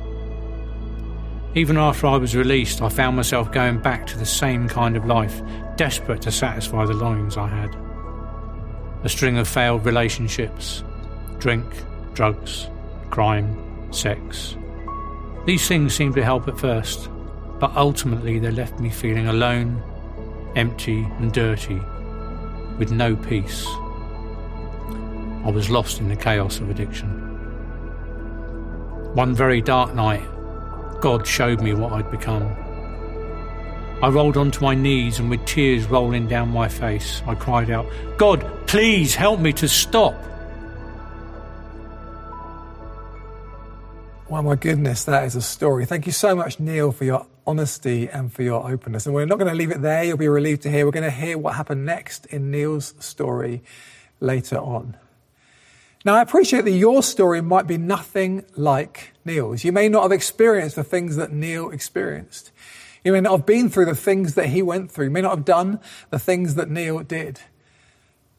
Even 1.54 1.76
after 1.76 2.08
I 2.08 2.16
was 2.16 2.38
released, 2.38 2.82
I 2.82 2.88
found 2.88 3.18
myself 3.18 3.52
going 3.52 3.80
back 3.80 4.08
to 4.08 4.18
the 4.18 4.26
same 4.26 4.70
kind 4.70 4.96
of 4.96 5.06
life, 5.06 5.42
desperate 5.76 6.22
to 6.22 6.32
satisfy 6.32 6.86
the 6.86 6.94
longings 6.94 7.36
I 7.36 7.50
had. 7.50 7.76
A 9.04 9.10
string 9.10 9.38
of 9.38 9.50
failed 9.50 9.86
relationships, 9.86 10.82
drink, 11.40 11.66
drugs, 12.14 12.70
crime, 13.10 13.92
sex. 13.92 14.56
These 15.46 15.68
things 15.68 15.96
seemed 15.96 16.16
to 16.16 16.24
help 16.24 16.48
at 16.48 16.60
first, 16.60 17.10
but 17.60 17.76
ultimately 17.76 18.40
they 18.40 18.52
left 18.52 18.80
me 18.80 18.90
feeling 18.90 19.28
alone, 19.28 19.82
empty, 20.56 21.04
and 21.20 21.34
dirty, 21.34 21.80
with 22.78 22.92
no 22.92 23.16
peace. 23.16 23.66
I 25.46 25.52
was 25.52 25.70
lost 25.70 26.00
in 26.00 26.10
the 26.10 26.16
chaos 26.16 26.60
of 26.60 26.70
addiction. 26.70 27.10
One 29.14 29.34
very 29.34 29.62
dark 29.62 29.96
night, 29.96 30.24
God 31.02 31.26
showed 31.26 31.62
me 31.62 31.74
what 31.74 31.94
I'd 31.94 32.12
become. 32.12 32.44
I 34.02 34.08
rolled 34.08 34.38
onto 34.38 34.62
my 34.64 34.76
knees 34.76 35.20
and 35.20 35.30
with 35.30 35.46
tears 35.46 35.86
rolling 35.88 36.28
down 36.28 36.50
my 36.50 36.70
face, 36.70 37.22
I 37.26 37.36
cried 37.36 37.70
out, 37.70 37.86
God, 38.18 38.46
please 38.68 39.16
help 39.16 39.40
me 39.40 39.52
to 39.54 39.68
stop. 39.68 40.16
Well, 44.30 44.44
my 44.44 44.58
goodness, 44.58 45.06
that 45.06 45.24
is 45.24 45.36
a 45.36 45.42
story. 45.42 45.86
Thank 45.88 46.06
you 46.06 46.12
so 46.12 46.36
much, 46.36 46.60
Neil, 46.60 46.92
for 46.92 47.04
your 47.04 47.26
honesty 47.48 48.08
and 48.08 48.32
for 48.32 48.44
your 48.44 48.70
openness. 48.70 49.08
And 49.08 49.16
we're 49.16 49.26
not 49.26 49.40
going 49.40 49.50
to 49.50 49.58
leave 49.58 49.72
it 49.72 49.82
there. 49.82 50.04
You'll 50.04 50.18
be 50.18 50.28
relieved 50.28 50.62
to 50.62 50.70
hear. 50.70 50.86
We're 50.86 50.92
going 50.92 51.04
to 51.04 51.10
hear 51.10 51.36
what 51.36 51.56
happened 51.56 51.84
next 51.84 52.28
in 52.28 52.52
Neil's 52.52 52.94
story 53.00 53.64
later 54.20 54.60
on. 54.60 54.96
Now, 56.06 56.14
I 56.14 56.22
appreciate 56.22 56.66
that 56.66 56.72
your 56.72 57.02
story 57.02 57.42
might 57.42 57.66
be 57.66 57.80
nothing 57.80 58.46
like 58.56 59.14
Neil's. 59.26 59.64
You 59.64 59.72
may 59.72 59.90
not 59.90 60.04
have 60.04 60.12
experienced 60.12 60.76
the 60.76 60.84
things 60.84 61.16
that 61.16 61.32
Neil 61.32 61.72
experienced. 61.72 62.52
You 63.04 63.14
may 63.14 63.22
not 63.22 63.32
have 63.32 63.46
been 63.48 63.68
through 63.68 63.86
the 63.86 63.96
things 63.96 64.36
that 64.36 64.50
he 64.50 64.62
went 64.62 64.92
through. 64.92 65.06
You 65.06 65.12
may 65.12 65.22
not 65.22 65.38
have 65.38 65.46
done 65.46 65.80
the 66.12 66.20
things 66.20 66.54
that 66.54 66.70
Neil 66.70 67.00
did. 67.00 67.40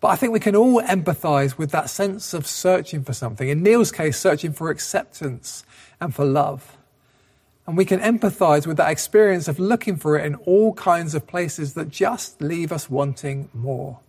But 0.00 0.08
I 0.08 0.16
think 0.16 0.32
we 0.32 0.40
can 0.40 0.56
all 0.56 0.80
empathize 0.80 1.58
with 1.58 1.70
that 1.72 1.90
sense 1.90 2.32
of 2.32 2.46
searching 2.46 3.04
for 3.04 3.12
something. 3.12 3.48
In 3.48 3.62
Neil's 3.62 3.92
case, 3.92 4.18
searching 4.18 4.52
for 4.52 4.70
acceptance 4.70 5.64
and 6.00 6.14
for 6.14 6.24
love. 6.24 6.78
And 7.66 7.76
we 7.76 7.84
can 7.84 8.00
empathize 8.00 8.66
with 8.66 8.78
that 8.78 8.90
experience 8.90 9.46
of 9.46 9.58
looking 9.58 9.96
for 9.96 10.18
it 10.18 10.24
in 10.24 10.34
all 10.36 10.72
kinds 10.72 11.14
of 11.14 11.26
places 11.26 11.74
that 11.74 11.90
just 11.90 12.40
leave 12.40 12.72
us 12.72 12.88
wanting 12.88 13.50
more. 13.52 14.00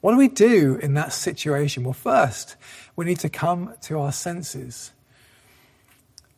What 0.00 0.12
do 0.12 0.18
we 0.18 0.28
do 0.28 0.76
in 0.82 0.94
that 0.94 1.12
situation? 1.12 1.84
Well, 1.84 1.92
first, 1.92 2.56
we 2.96 3.04
need 3.04 3.20
to 3.20 3.28
come 3.28 3.74
to 3.82 4.00
our 4.00 4.12
senses. 4.12 4.90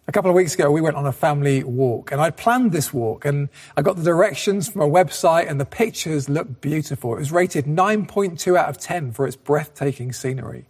A 0.08 0.12
couple 0.12 0.30
of 0.30 0.36
weeks 0.36 0.54
ago, 0.54 0.70
we 0.70 0.80
went 0.80 0.94
on 0.94 1.04
a 1.04 1.12
family 1.12 1.64
walk, 1.64 2.12
and 2.12 2.20
I 2.20 2.30
planned 2.30 2.70
this 2.70 2.94
walk, 2.94 3.24
and 3.24 3.48
I 3.76 3.82
got 3.82 3.96
the 3.96 4.04
directions 4.04 4.68
from 4.68 4.82
a 4.82 4.88
website, 4.88 5.50
and 5.50 5.60
the 5.60 5.64
pictures 5.64 6.28
looked 6.28 6.60
beautiful. 6.60 7.14
It 7.16 7.18
was 7.18 7.32
rated 7.32 7.64
9.2 7.64 8.56
out 8.56 8.68
of 8.68 8.78
10 8.78 9.10
for 9.10 9.26
its 9.26 9.34
breathtaking 9.34 10.12
scenery. 10.12 10.66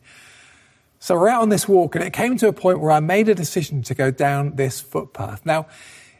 So 1.00 1.16
we're 1.16 1.28
out 1.28 1.42
on 1.42 1.50
this 1.50 1.68
walk, 1.68 1.94
and 1.94 2.02
it 2.02 2.14
came 2.14 2.38
to 2.38 2.48
a 2.48 2.52
point 2.54 2.80
where 2.80 2.90
I 2.90 3.00
made 3.00 3.28
a 3.28 3.34
decision 3.34 3.82
to 3.82 3.94
go 3.94 4.10
down 4.10 4.56
this 4.56 4.80
footpath. 4.80 5.44
Now, 5.44 5.66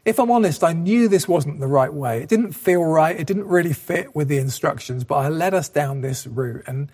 if 0.05 0.21
I'm 0.21 0.31
honest, 0.31 0.63
I 0.63 0.75
knew 0.75 1.09
this 1.09 1.27
wasn't 1.27 1.59
the 1.59 1.67
right 1.67 1.93
way. 1.93 2.23
It 2.23 2.29
didn't 2.29 2.53
feel 2.53 2.85
right. 2.85 3.19
It 3.19 3.27
didn't 3.27 3.47
really 3.47 3.73
fit 3.73 4.15
with 4.15 4.29
the 4.29 4.37
instructions, 4.37 5.05
but 5.05 5.15
I 5.15 5.31
led 5.31 5.55
us 5.55 5.71
down 5.71 6.03
this 6.03 6.27
route. 6.27 6.65
And 6.67 6.93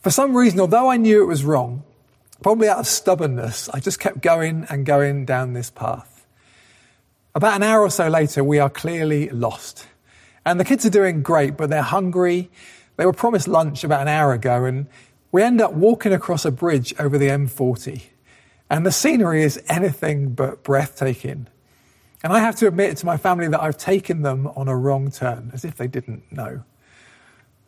for 0.00 0.10
some 0.10 0.36
reason, 0.36 0.58
although 0.58 0.90
I 0.90 0.96
knew 0.96 1.22
it 1.22 1.26
was 1.26 1.44
wrong, 1.44 1.84
probably 2.42 2.68
out 2.68 2.78
of 2.78 2.86
stubbornness, 2.86 3.68
I 3.70 3.80
just 3.80 4.00
kept 4.00 4.20
going 4.20 4.66
and 4.68 4.84
going 4.84 5.24
down 5.24 5.52
this 5.52 5.70
path. 5.70 6.26
About 7.34 7.56
an 7.56 7.62
hour 7.62 7.80
or 7.80 7.90
so 7.90 8.08
later, 8.08 8.44
we 8.44 8.58
are 8.58 8.68
clearly 8.68 9.28
lost. 9.30 9.86
And 10.44 10.60
the 10.60 10.64
kids 10.64 10.84
are 10.84 10.90
doing 10.90 11.22
great, 11.22 11.56
but 11.56 11.70
they're 11.70 11.82
hungry, 11.82 12.50
They 12.96 13.06
were 13.06 13.12
promised 13.12 13.48
lunch 13.48 13.84
about 13.84 14.02
an 14.02 14.08
hour 14.08 14.32
ago, 14.32 14.64
and 14.64 14.86
we 15.30 15.42
end 15.42 15.60
up 15.60 15.72
walking 15.72 16.12
across 16.12 16.44
a 16.44 16.50
bridge 16.50 16.94
over 16.98 17.16
the 17.16 17.28
M40. 17.28 18.02
And 18.68 18.84
the 18.84 18.92
scenery 18.92 19.42
is 19.42 19.62
anything 19.68 20.34
but 20.34 20.62
breathtaking. 20.62 21.46
And 22.22 22.32
I 22.32 22.40
have 22.40 22.56
to 22.56 22.68
admit 22.68 22.98
to 22.98 23.06
my 23.06 23.16
family 23.16 23.48
that 23.48 23.62
I've 23.62 23.78
taken 23.78 24.22
them 24.22 24.46
on 24.48 24.68
a 24.68 24.76
wrong 24.76 25.10
turn, 25.10 25.50
as 25.54 25.64
if 25.64 25.76
they 25.76 25.88
didn't 25.88 26.30
know. 26.30 26.64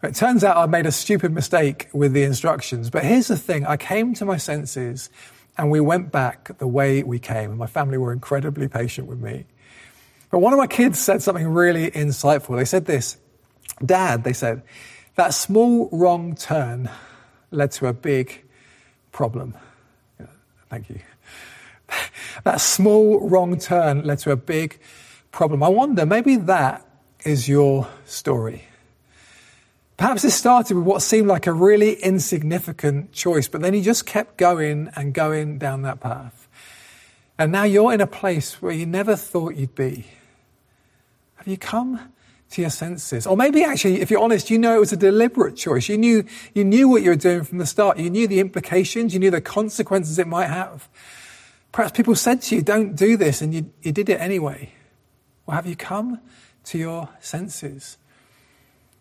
It 0.04 0.14
turns 0.14 0.44
out 0.44 0.56
I 0.56 0.66
made 0.66 0.86
a 0.86 0.92
stupid 0.92 1.32
mistake 1.32 1.88
with 1.92 2.12
the 2.12 2.22
instructions, 2.22 2.90
but 2.90 3.04
here's 3.04 3.28
the 3.28 3.36
thing 3.36 3.64
I 3.66 3.76
came 3.76 4.14
to 4.14 4.24
my 4.24 4.36
senses 4.36 5.10
and 5.56 5.70
we 5.70 5.80
went 5.80 6.10
back 6.10 6.58
the 6.58 6.66
way 6.66 7.02
we 7.02 7.18
came, 7.18 7.50
and 7.50 7.58
my 7.58 7.66
family 7.66 7.96
were 7.96 8.12
incredibly 8.12 8.66
patient 8.68 9.06
with 9.06 9.20
me. 9.20 9.46
But 10.30 10.40
one 10.40 10.52
of 10.52 10.58
my 10.58 10.66
kids 10.66 10.98
said 10.98 11.22
something 11.22 11.46
really 11.46 11.90
insightful. 11.92 12.56
They 12.56 12.64
said 12.64 12.86
this 12.86 13.18
Dad, 13.84 14.24
they 14.24 14.32
said, 14.32 14.62
that 15.16 15.32
small 15.32 15.88
wrong 15.92 16.34
turn 16.34 16.90
led 17.50 17.70
to 17.72 17.86
a 17.86 17.92
big 17.92 18.44
problem. 19.12 19.54
Thank 20.70 20.90
you. 20.90 20.98
That 22.42 22.60
small 22.60 23.28
wrong 23.28 23.56
turn 23.58 24.02
led 24.04 24.18
to 24.20 24.32
a 24.32 24.36
big 24.36 24.80
problem. 25.30 25.62
I 25.62 25.68
wonder, 25.68 26.04
maybe 26.04 26.36
that 26.36 26.84
is 27.24 27.48
your 27.48 27.86
story. 28.04 28.64
Perhaps 29.96 30.22
this 30.22 30.34
started 30.34 30.76
with 30.76 30.84
what 30.84 31.02
seemed 31.02 31.28
like 31.28 31.46
a 31.46 31.52
really 31.52 31.94
insignificant 31.94 33.12
choice, 33.12 33.46
but 33.46 33.60
then 33.60 33.74
you 33.74 33.82
just 33.82 34.06
kept 34.06 34.36
going 34.36 34.90
and 34.96 35.14
going 35.14 35.58
down 35.58 35.82
that 35.82 36.00
path. 36.00 36.48
And 37.38 37.52
now 37.52 37.64
you're 37.64 37.92
in 37.92 38.00
a 38.00 38.06
place 38.06 38.60
where 38.60 38.72
you 38.72 38.86
never 38.86 39.16
thought 39.16 39.54
you'd 39.54 39.74
be. 39.74 40.06
Have 41.36 41.46
you 41.46 41.56
come 41.56 42.12
to 42.50 42.60
your 42.60 42.70
senses? 42.70 43.26
Or 43.26 43.36
maybe 43.36 43.62
actually, 43.62 44.00
if 44.00 44.10
you're 44.10 44.22
honest, 44.22 44.50
you 44.50 44.58
know 44.58 44.76
it 44.76 44.80
was 44.80 44.92
a 44.92 44.96
deliberate 44.96 45.56
choice. 45.56 45.88
You 45.88 45.98
knew, 45.98 46.24
you 46.54 46.64
knew 46.64 46.88
what 46.88 47.02
you 47.02 47.10
were 47.10 47.16
doing 47.16 47.44
from 47.44 47.58
the 47.58 47.66
start. 47.66 47.98
You 47.98 48.10
knew 48.10 48.26
the 48.26 48.40
implications. 48.40 49.14
You 49.14 49.20
knew 49.20 49.30
the 49.30 49.40
consequences 49.40 50.18
it 50.18 50.26
might 50.26 50.48
have. 50.48 50.88
Perhaps 51.72 51.96
people 51.96 52.14
said 52.14 52.40
to 52.42 52.56
you, 52.56 52.62
don't 52.62 52.94
do 52.94 53.16
this, 53.16 53.42
and 53.42 53.52
you, 53.52 53.70
you 53.82 53.90
did 53.90 54.08
it 54.08 54.20
anyway. 54.20 54.72
Well, 55.44 55.56
have 55.56 55.66
you 55.66 55.76
come 55.76 56.20
to 56.66 56.78
your 56.78 57.08
senses? 57.20 57.98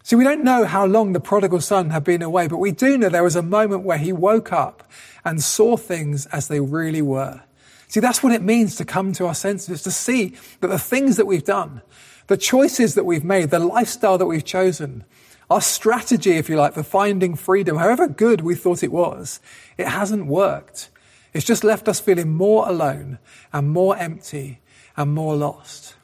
See, 0.06 0.18
we 0.18 0.26
don't 0.26 0.44
know 0.44 0.66
how 0.66 0.86
long 0.86 1.14
the 1.14 1.22
prodigal 1.22 1.62
son 1.62 1.92
had 1.92 2.04
been 2.04 2.22
away, 2.22 2.48
but 2.48 2.58
we 2.58 2.72
do 2.72 2.98
know 2.98 3.08
there 3.08 3.24
was 3.24 3.38
a 3.38 3.42
moment 3.42 3.84
where 3.84 3.98
he 3.98 4.12
woke 4.12 4.52
up 4.52 4.84
and 5.24 5.42
saw 5.42 5.78
things 5.78 6.26
as 6.26 6.50
they 6.50 6.60
really 6.60 7.02
were. 7.02 7.42
See, 7.88 8.02
that's 8.02 8.22
what 8.22 8.34
it 8.34 8.42
means 8.42 8.76
to 8.76 8.86
come 8.86 9.14
to 9.14 9.28
our 9.28 9.34
senses, 9.34 9.82
to 9.84 9.92
see 9.92 10.36
that 10.60 10.68
the 10.68 10.78
things 10.78 11.16
that 11.16 11.26
we've 11.26 11.46
done, 11.46 11.82
the 12.28 12.36
choices 12.36 12.96
that 12.96 13.06
we've 13.06 13.24
made, 13.24 13.50
the 13.50 13.60
lifestyle 13.60 14.18
that 14.18 14.26
we've 14.26 14.44
chosen, 14.44 15.06
our 15.50 15.62
strategy, 15.62 16.32
if 16.32 16.50
you 16.50 16.58
like, 16.58 16.74
for 16.74 16.84
finding 16.84 17.36
freedom, 17.36 17.78
however 17.78 18.10
good 18.10 18.42
we 18.42 18.56
thought 18.56 18.84
it 18.84 18.92
was, 18.92 19.40
it 19.78 19.88
hasn't 19.88 20.26
worked. 20.26 20.90
It's 21.32 21.46
just 21.46 21.64
left 21.64 21.88
us 21.88 22.02
feeling 22.02 22.34
more 22.34 22.68
alone 22.68 23.20
and 23.54 23.70
more 23.70 23.96
empty 23.96 24.60
and 24.98 25.14
more 25.14 25.38
lost. 25.38 25.96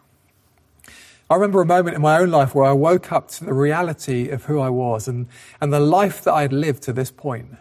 I 1.30 1.36
remember 1.36 1.62
a 1.62 1.66
moment 1.66 1.96
in 1.96 2.02
my 2.02 2.20
own 2.20 2.32
life 2.32 2.56
where 2.56 2.66
I 2.66 2.72
woke 2.72 3.12
up 3.12 3.28
to 3.30 3.46
the 3.46 3.54
reality 3.54 4.30
of 4.30 4.46
who 4.46 4.60
I 4.60 4.70
was 4.70 5.08
and, 5.08 5.28
and 5.62 5.72
the 5.72 5.80
life 5.80 6.24
that 6.24 6.34
I'd 6.34 6.52
lived 6.52 6.82
to 6.84 6.94
this 6.94 7.12
point. 7.12 7.56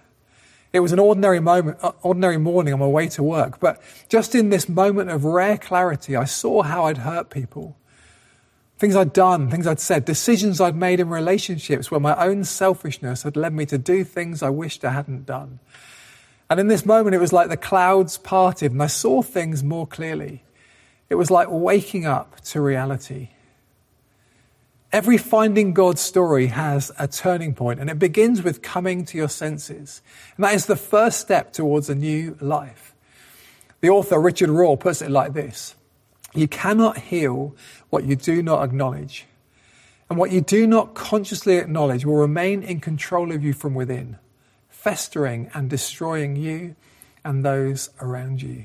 It 0.72 0.80
was 0.80 0.92
an 0.92 0.98
ordinary 0.98 1.40
moment, 1.40 1.78
uh, 1.82 1.92
ordinary 2.02 2.38
morning 2.38 2.72
on 2.72 2.80
my 2.80 2.86
way 2.86 3.08
to 3.08 3.22
work, 3.22 3.60
but 3.60 3.82
just 4.08 4.34
in 4.34 4.48
this 4.48 4.70
moment 4.70 5.10
of 5.10 5.24
rare 5.24 5.58
clarity, 5.58 6.16
I 6.16 6.24
saw 6.24 6.62
how 6.62 6.86
I'd 6.86 6.98
hurt 6.98 7.28
people. 7.28 7.76
Things 8.78 8.96
I'd 8.96 9.12
done, 9.12 9.50
things 9.50 9.66
I'd 9.66 9.80
said, 9.80 10.06
decisions 10.06 10.60
I'd 10.60 10.76
made 10.76 11.00
in 11.00 11.10
relationships 11.10 11.90
where 11.90 12.00
my 12.00 12.16
own 12.16 12.44
selfishness 12.44 13.22
had 13.24 13.36
led 13.36 13.52
me 13.52 13.66
to 13.66 13.76
do 13.76 14.02
things 14.02 14.42
I 14.42 14.48
wished 14.48 14.82
I 14.84 14.92
hadn't 14.92 15.26
done. 15.26 15.58
And 16.48 16.58
in 16.58 16.68
this 16.68 16.86
moment, 16.86 17.14
it 17.14 17.18
was 17.18 17.34
like 17.34 17.50
the 17.50 17.56
clouds 17.58 18.16
parted 18.16 18.72
and 18.72 18.82
I 18.82 18.86
saw 18.86 19.20
things 19.20 19.62
more 19.62 19.86
clearly. 19.86 20.42
It 21.10 21.16
was 21.16 21.30
like 21.30 21.48
waking 21.50 22.06
up 22.06 22.40
to 22.42 22.62
reality. 22.62 23.28
Every 24.90 25.18
finding 25.18 25.74
God 25.74 25.98
story 25.98 26.46
has 26.46 26.90
a 26.98 27.06
turning 27.06 27.54
point, 27.54 27.78
and 27.78 27.90
it 27.90 27.98
begins 27.98 28.42
with 28.42 28.62
coming 28.62 29.04
to 29.06 29.18
your 29.18 29.28
senses. 29.28 30.00
And 30.36 30.44
that 30.44 30.54
is 30.54 30.64
the 30.64 30.76
first 30.76 31.20
step 31.20 31.52
towards 31.52 31.90
a 31.90 31.94
new 31.94 32.38
life. 32.40 32.94
The 33.80 33.90
author 33.90 34.18
Richard 34.18 34.48
Rohr 34.48 34.80
puts 34.80 35.02
it 35.02 35.10
like 35.10 35.34
this 35.34 35.74
You 36.34 36.48
cannot 36.48 36.98
heal 36.98 37.54
what 37.90 38.04
you 38.04 38.16
do 38.16 38.42
not 38.42 38.64
acknowledge. 38.64 39.26
And 40.08 40.18
what 40.18 40.32
you 40.32 40.40
do 40.40 40.66
not 40.66 40.94
consciously 40.94 41.58
acknowledge 41.58 42.06
will 42.06 42.16
remain 42.16 42.62
in 42.62 42.80
control 42.80 43.30
of 43.30 43.44
you 43.44 43.52
from 43.52 43.74
within, 43.74 44.16
festering 44.70 45.50
and 45.52 45.68
destroying 45.68 46.34
you 46.34 46.76
and 47.26 47.44
those 47.44 47.90
around 48.00 48.40
you. 48.40 48.64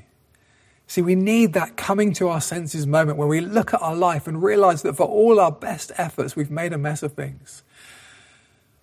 See, 0.93 1.01
we 1.01 1.15
need 1.15 1.53
that 1.53 1.75
coming 1.75 2.13
to 2.13 2.27
our 2.27 2.39
senses 2.39 2.85
moment 2.85 3.17
when 3.17 3.27
we 3.27 3.41
look 3.41 3.73
at 3.73 3.81
our 3.81 3.95
life 3.95 4.27
and 4.27 4.43
realize 4.43 4.83
that 4.83 4.95
for 4.95 5.07
all 5.07 5.39
our 5.39 5.51
best 5.51 5.91
efforts, 5.97 6.35
we've 6.35 6.51
made 6.51 6.71
a 6.71 6.77
mess 6.77 7.01
of 7.01 7.13
things. 7.13 7.63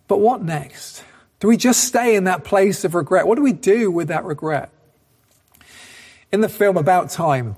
But 0.09 0.19
what 0.19 0.43
next? 0.43 1.05
Do 1.38 1.47
we 1.47 1.57
just 1.57 1.85
stay 1.85 2.17
in 2.17 2.25
that 2.25 2.43
place 2.43 2.83
of 2.83 2.97
regret? 2.97 3.29
What 3.29 3.37
do 3.37 3.43
we 3.43 3.52
do 3.52 3.93
with 3.93 4.09
that 4.09 4.25
regret? 4.25 4.73
In 6.33 6.40
the 6.40 6.49
film 6.49 6.76
About 6.76 7.11
Time, 7.11 7.55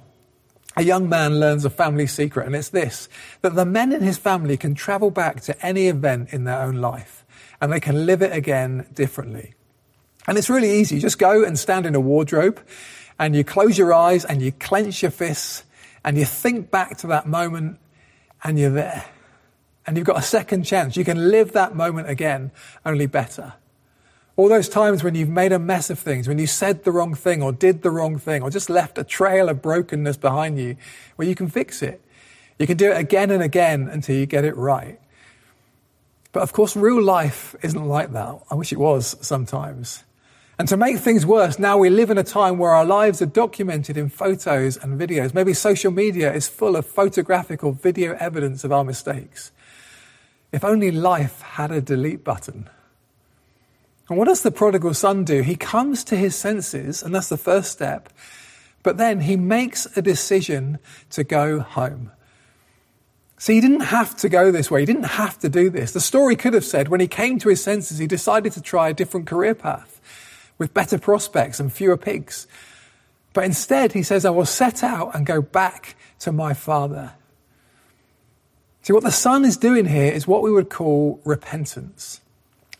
a 0.77 0.83
young 0.83 1.09
man 1.09 1.41
learns 1.41 1.65
a 1.65 1.71
family 1.71 2.07
secret, 2.07 2.45
and 2.45 2.55
it's 2.55 2.69
this 2.69 3.09
that 3.41 3.55
the 3.55 3.65
men 3.65 3.91
in 3.91 4.03
his 4.03 4.19
family 4.19 4.59
can 4.59 4.75
travel 4.75 5.11
back 5.11 5.41
to 5.45 5.65
any 5.65 5.87
event 5.87 6.29
in 6.31 6.45
their 6.45 6.61
own 6.61 6.75
life 6.75 7.25
and 7.59 7.73
they 7.73 7.81
can 7.81 8.05
live 8.05 8.21
it 8.21 8.37
again 8.37 8.87
differently. 8.93 9.55
And 10.27 10.37
it's 10.37 10.51
really 10.51 10.79
easy. 10.79 10.97
You 10.97 11.01
just 11.01 11.19
go 11.19 11.43
and 11.43 11.59
stand 11.59 11.87
in 11.87 11.95
a 11.95 12.01
wardrobe 12.01 12.61
and 13.23 13.37
you 13.37 13.45
close 13.45 13.79
your 13.79 13.95
eyes 13.95 14.25
and 14.25 14.43
you 14.43 14.51
clench 14.51 15.01
your 15.01 15.13
fists 15.13 15.63
and 16.05 16.19
you 16.19 16.25
think 16.25 16.73
back 16.73 16.97
to 16.99 17.07
that 17.07 17.25
moment 17.25 17.79
and 18.43 18.59
you're 18.59 18.69
there. 18.69 19.05
And 19.87 19.97
you've 19.97 20.07
got 20.07 20.19
a 20.19 20.23
second 20.23 20.65
chance. 20.65 20.97
You 20.97 21.05
can 21.05 21.31
live 21.31 21.53
that 21.53 21.77
moment 21.77 22.11
again, 22.11 22.51
only 22.85 23.07
better. 23.07 23.53
All 24.35 24.49
those 24.49 24.69
times 24.69 25.05
when 25.05 25.15
you've 25.15 25.29
made 25.29 25.53
a 25.53 25.61
mess 25.61 25.89
of 25.89 26.01
things, 26.01 26.27
when 26.27 26.41
you 26.41 26.49
said 26.49 26.83
the 26.83 26.91
wrong 26.91 27.15
thing 27.15 27.45
or 27.45 27.53
did 27.53 27.83
the 27.83 27.93
wrong 27.93 28.19
thing 28.19 28.43
or 28.43 28.51
just 28.51 28.69
left 28.69 28.99
a 28.99 29.05
trail 29.05 29.49
of 29.49 29.63
brokenness 29.63 30.17
behind 30.17 30.59
you, 30.59 30.77
well, 31.17 31.29
you 31.29 31.37
can 31.37 31.47
fix 31.47 31.81
it. 31.81 32.01
You 32.59 32.67
can 32.67 32.77
do 32.77 32.91
it 32.91 32.97
again 32.97 33.31
and 33.31 33.41
again 33.43 33.89
until 33.89 34.17
you 34.17 34.27
get 34.27 34.45
it 34.45 34.57
right. 34.57 34.99
But 36.33 36.43
of 36.43 36.53
course, 36.53 36.75
real 36.75 37.01
life 37.01 37.55
isn't 37.63 37.87
like 37.87 38.13
that. 38.15 38.41
I 38.51 38.57
wish 38.57 38.73
it 38.73 38.81
was 38.81 39.17
sometimes. 39.21 40.03
And 40.59 40.69
to 40.69 40.77
make 40.77 40.99
things 40.99 41.25
worse, 41.25 41.59
now 41.59 41.79
we 41.79 41.89
live 41.89 42.11
in 42.11 42.19
a 42.19 42.25
time 42.25 42.59
where 42.59 42.73
our 42.73 42.85
lives 42.85 43.23
are 43.23 43.27
documented 43.27 43.97
in 43.97 44.09
photos 44.09 44.77
and 44.77 45.01
videos. 45.01 45.35
Maybe 45.35 45.55
social 45.55 45.91
media 45.91 46.33
is 46.33 46.47
full 46.47 46.77
of 46.77 46.87
photographic 46.87 47.65
or 47.65 47.73
video 47.73 48.15
evidence 48.21 48.63
of 48.63 48.73
our 48.73 48.85
mistakes. 48.85 49.51
If 50.53 50.63
only 50.63 50.91
life 50.91 51.41
had 51.41 51.71
a 51.71 51.81
delete 51.81 52.23
button. 52.23 52.69
And 54.09 54.19
what 54.19 54.29
does 54.29 54.43
the 54.43 54.51
prodigal 54.51 54.93
son 54.93 55.25
do? 55.25 55.41
He 55.43 55.57
comes 55.57 56.05
to 56.05 56.17
his 56.17 56.37
senses, 56.37 57.03
and 57.03 57.15
that's 57.15 57.31
the 57.31 57.39
first 57.39 57.73
step. 57.73 58.11
But 58.83 58.99
then 58.99 59.23
he 59.23 59.37
makes 59.37 59.87
a 59.97 60.03
decision 60.03 60.79
to 61.11 61.25
go 61.25 61.61
home. 61.61 62.11
See, 63.39 63.55
he 63.55 63.61
didn't 63.61 63.81
have 63.81 64.15
to 64.19 64.29
go 64.29 64.53
this 64.53 64.71
way. 64.71 64.81
He 64.81 64.87
didn't 64.87 65.05
have 65.05 65.39
to 65.39 65.49
do 65.49 65.71
this. 65.71 65.93
The 65.93 66.01
story 66.01 66.37
could 66.37 66.53
have 66.53 66.65
said 66.65 66.89
when 66.89 67.01
he 67.01 67.09
came 67.09 67.39
to 67.39 67.49
his 67.49 67.63
senses, 67.63 67.99
he 67.99 68.07
decided 68.07 68.53
to 68.53 68.61
try 68.61 68.91
a 68.91 68.95
different 68.95 69.27
career 69.27 69.55
path 69.55 70.01
with 70.63 70.73
better 70.73 70.97
prospects 70.97 71.59
and 71.59 71.73
fewer 71.73 71.97
pigs. 71.97 72.47
But 73.33 73.45
instead, 73.45 73.93
he 73.93 74.05
says, 74.05 74.25
I 74.25 74.31
will 74.31 74.47
set 74.47 74.85
out 74.85 75.13
and 75.13 75.27
go 75.27 75.43
back 75.43 75.97
to 76.21 76.31
my 76.31 76.55
father. 76.55 77.15
See, 78.83 78.93
what 78.93 79.03
the 79.03 79.11
son 79.11 79.45
is 79.45 79.57
doing 79.57 79.87
here 79.87 80.13
is 80.13 80.27
what 80.27 80.43
we 80.43 80.53
would 80.53 80.71
call 80.71 81.21
repentance. 81.25 82.21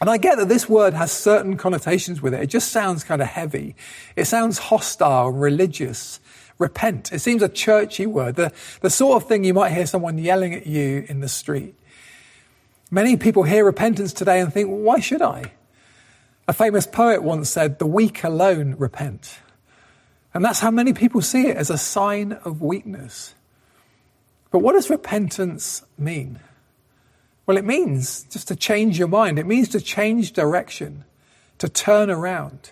And 0.01 0.09
I 0.09 0.17
get 0.17 0.37
that 0.39 0.49
this 0.49 0.69
word 0.69 0.95
has 0.95 1.11
certain 1.11 1.57
connotations 1.57 2.23
with 2.23 2.35
it. 2.35 2.43
It 2.43 2.47
just 2.47 2.71
sounds 2.71 3.03
kind 3.03 3.21
of 3.21 3.27
heavy. 3.27 3.75
It 4.15 4.27
sounds 4.27 4.59
hostile, 4.59 5.31
religious. 5.31 6.21
Repent. 6.59 7.13
It 7.13 7.19
seems 7.19 7.43
a 7.43 7.49
churchy 7.49 8.07
word, 8.07 8.37
the, 8.37 8.53
the 8.83 8.91
sort 8.91 9.21
of 9.21 9.29
thing 9.29 9.43
you 9.43 9.55
might 9.55 9.73
hear 9.73 9.87
someone 9.87 10.19
yelling 10.19 10.55
at 10.55 10.69
you 10.69 11.05
in 11.09 11.19
the 11.19 11.29
street. 11.29 11.75
Many 12.93 13.17
people 13.17 13.43
hear 13.43 13.65
repentance 13.65 14.13
today 14.13 14.39
and 14.39 14.53
think, 14.53 14.69
well, 14.69 14.79
why 14.79 15.01
should 15.01 15.23
I? 15.23 15.51
A 16.49 16.53
famous 16.53 16.87
poet 16.87 17.23
once 17.23 17.51
said, 17.51 17.79
The 17.79 17.87
weak 17.87 18.25
alone 18.25 18.75
repent. 18.77 19.39
And 20.35 20.45
that's 20.45 20.61
how 20.61 20.71
many 20.71 20.93
people 20.93 21.21
see 21.21 21.49
it 21.49 21.57
as 21.57 21.71
a 21.71 21.79
sign 21.79 22.33
of 22.45 22.63
weakness. 22.63 23.35
But 24.51 24.61
what 24.61 24.73
does 24.73 24.91
repentance 24.91 25.83
mean? 25.99 26.41
Well, 27.47 27.57
it 27.57 27.65
means 27.65 28.25
just 28.25 28.49
to 28.49 28.57
change 28.57 28.99
your 28.99 29.09
mind. 29.09 29.39
It 29.39 29.47
means 29.47 29.69
to 29.71 29.81
change 29.81 30.33
direction, 30.33 31.05
to 31.59 31.69
turn 31.69 32.11
around. 32.11 32.71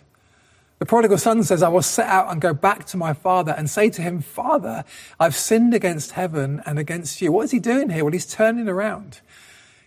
The 0.79 0.87
prodigal 0.87 1.19
son 1.19 1.43
says, 1.45 1.63
I 1.63 1.69
will 1.69 1.83
set 1.83 2.07
out 2.07 2.31
and 2.31 2.41
go 2.41 2.55
back 2.55 2.87
to 2.87 2.97
my 2.97 3.13
father 3.13 3.53
and 3.53 3.69
say 3.69 3.91
to 3.91 4.03
him, 4.03 4.23
Father, 4.23 4.85
I've 5.19 5.37
sinned 5.37 5.75
against 5.75 6.13
heaven 6.13 6.63
and 6.65 6.79
against 6.79 7.21
you. 7.21 7.31
What 7.31 7.45
is 7.45 7.51
he 7.51 7.59
doing 7.59 7.91
here? 7.91 8.05
Well, 8.05 8.13
he's 8.13 8.27
turning 8.27 8.69
around. 8.69 9.21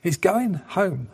He's 0.02 0.18
going 0.18 0.54
home. 0.54 1.10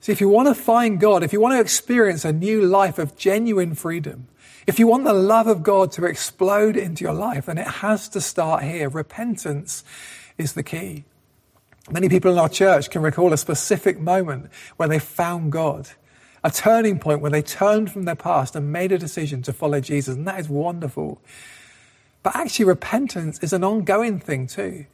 See, 0.00 0.12
if 0.12 0.20
you 0.20 0.28
want 0.28 0.48
to 0.48 0.54
find 0.54 1.00
God, 1.00 1.22
if 1.22 1.32
you 1.32 1.40
want 1.40 1.54
to 1.54 1.60
experience 1.60 2.24
a 2.24 2.32
new 2.32 2.62
life 2.62 2.98
of 2.98 3.16
genuine 3.16 3.74
freedom, 3.74 4.28
if 4.66 4.78
you 4.78 4.86
want 4.86 5.04
the 5.04 5.12
love 5.12 5.46
of 5.46 5.62
God 5.62 5.92
to 5.92 6.04
explode 6.04 6.76
into 6.76 7.02
your 7.02 7.14
life, 7.14 7.46
then 7.46 7.58
it 7.58 7.66
has 7.66 8.08
to 8.10 8.20
start 8.20 8.62
here. 8.62 8.88
Repentance 8.88 9.82
is 10.36 10.52
the 10.52 10.62
key. 10.62 11.04
Many 11.90 12.08
people 12.08 12.30
in 12.30 12.38
our 12.38 12.50
church 12.50 12.90
can 12.90 13.00
recall 13.00 13.32
a 13.32 13.38
specific 13.38 13.98
moment 13.98 14.50
where 14.76 14.88
they 14.88 14.98
found 14.98 15.52
God, 15.52 15.88
a 16.44 16.50
turning 16.50 16.98
point 16.98 17.22
where 17.22 17.30
they 17.30 17.40
turned 17.40 17.90
from 17.90 18.04
their 18.04 18.14
past 18.14 18.54
and 18.54 18.70
made 18.70 18.92
a 18.92 18.98
decision 18.98 19.40
to 19.42 19.54
follow 19.54 19.80
Jesus, 19.80 20.14
and 20.14 20.28
that 20.28 20.38
is 20.38 20.50
wonderful. 20.50 21.20
But 22.22 22.36
actually, 22.36 22.66
repentance 22.66 23.38
is 23.42 23.54
an 23.54 23.64
ongoing 23.64 24.20
thing 24.20 24.46
too. 24.46 24.84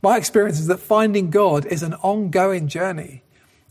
My 0.00 0.16
experience 0.16 0.58
is 0.58 0.68
that 0.68 0.80
finding 0.80 1.30
God 1.30 1.66
is 1.66 1.82
an 1.82 1.94
ongoing 1.94 2.66
journey. 2.66 3.22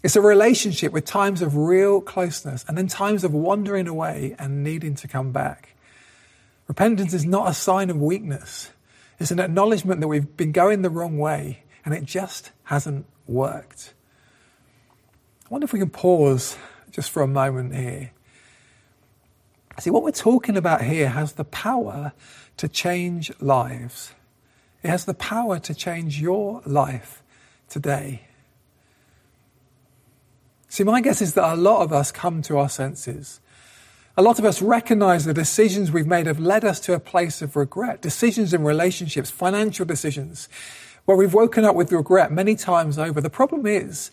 It's 0.03 0.15
a 0.15 0.22
relationship 0.22 0.91
with 0.91 1.05
times 1.05 1.41
of 1.41 1.55
real 1.55 2.01
closeness 2.01 2.65
and 2.67 2.77
then 2.77 2.88
times 2.88 3.24
of 3.24 3.34
wandering 3.34 3.88
away 3.88 4.36
and 4.39 4.63
needing 4.63 4.96
to 4.96 5.08
come 5.08 5.31
back. 5.31 5.75
Repentance 6.67 7.13
is 7.13 7.25
not 7.25 7.50
a 7.50 7.53
sign 7.53 7.89
of 7.89 7.98
weakness. 7.98 8.72
It's 9.20 9.29
an 9.29 9.39
acknowledgement 9.39 10.01
that 10.01 10.08
we've 10.08 10.36
been 10.36 10.51
going 10.51 10.81
the 10.81 10.89
wrong 10.89 11.20
way 11.20 11.63
and 11.86 11.93
it 11.93 12.03
just 12.03 12.51
hasn't 12.63 13.05
worked. 13.27 13.93
I 15.46 15.50
wonder 15.50 15.65
if 15.65 15.74
we 15.74 15.79
can 15.79 15.91
pause 15.91 16.58
just 16.89 17.12
for 17.12 17.22
a 17.22 17.27
moment 17.27 17.75
here. 17.75 18.12
See, 19.79 19.89
what 19.89 20.03
we're 20.03 20.12
talking 20.12 20.58
about 20.58 20.81
here 20.81 21.10
has 21.10 21.34
the 21.34 21.43
power 21.43 22.13
to 22.58 22.67
change 22.67 23.31
lives. 23.39 24.13
It 24.84 24.89
has 24.89 25.05
the 25.05 25.13
power 25.13 25.60
to 25.60 25.75
change 25.75 26.20
your 26.20 26.62
life 26.65 27.22
today. 27.70 28.27
See, 30.71 30.85
my 30.85 31.01
guess 31.01 31.21
is 31.21 31.33
that 31.33 31.53
a 31.53 31.57
lot 31.57 31.81
of 31.81 31.91
us 31.91 32.13
come 32.13 32.41
to 32.43 32.57
our 32.57 32.69
senses. 32.69 33.41
A 34.15 34.21
lot 34.21 34.39
of 34.39 34.45
us 34.45 34.61
recognize 34.61 35.25
the 35.25 35.33
decisions 35.33 35.91
we've 35.91 36.07
made 36.07 36.27
have 36.27 36.39
led 36.39 36.63
us 36.63 36.79
to 36.81 36.93
a 36.93 36.99
place 36.99 37.41
of 37.41 37.57
regret. 37.57 38.01
Decisions 38.01 38.53
in 38.53 38.63
relationships, 38.63 39.29
financial 39.29 39.85
decisions, 39.85 40.47
where 41.03 41.17
we've 41.17 41.33
woken 41.33 41.65
up 41.65 41.75
with 41.75 41.91
regret 41.91 42.31
many 42.31 42.55
times 42.55 42.97
over. 42.97 43.19
The 43.19 43.29
problem 43.29 43.65
is, 43.65 44.11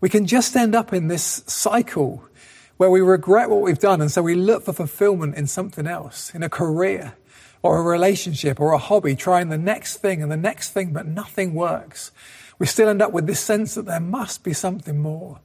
we 0.00 0.08
can 0.08 0.26
just 0.26 0.56
end 0.56 0.74
up 0.74 0.94
in 0.94 1.08
this 1.08 1.44
cycle 1.46 2.24
where 2.78 2.88
we 2.88 3.02
regret 3.02 3.50
what 3.50 3.60
we've 3.60 3.78
done 3.78 4.00
and 4.00 4.10
so 4.10 4.22
we 4.22 4.34
look 4.34 4.64
for 4.64 4.72
fulfillment 4.72 5.34
in 5.34 5.46
something 5.46 5.86
else, 5.86 6.34
in 6.34 6.42
a 6.42 6.48
career 6.48 7.12
or 7.62 7.76
a 7.76 7.82
relationship 7.82 8.58
or 8.58 8.72
a 8.72 8.78
hobby, 8.78 9.14
trying 9.14 9.50
the 9.50 9.58
next 9.58 9.98
thing 9.98 10.22
and 10.22 10.32
the 10.32 10.38
next 10.38 10.70
thing, 10.70 10.94
but 10.94 11.04
nothing 11.04 11.52
works. 11.52 12.12
We 12.58 12.64
still 12.64 12.88
end 12.88 13.02
up 13.02 13.12
with 13.12 13.26
this 13.26 13.40
sense 13.40 13.74
that 13.74 13.84
there 13.84 14.00
must 14.00 14.42
be 14.42 14.54
something 14.54 14.98
more. 14.98 15.40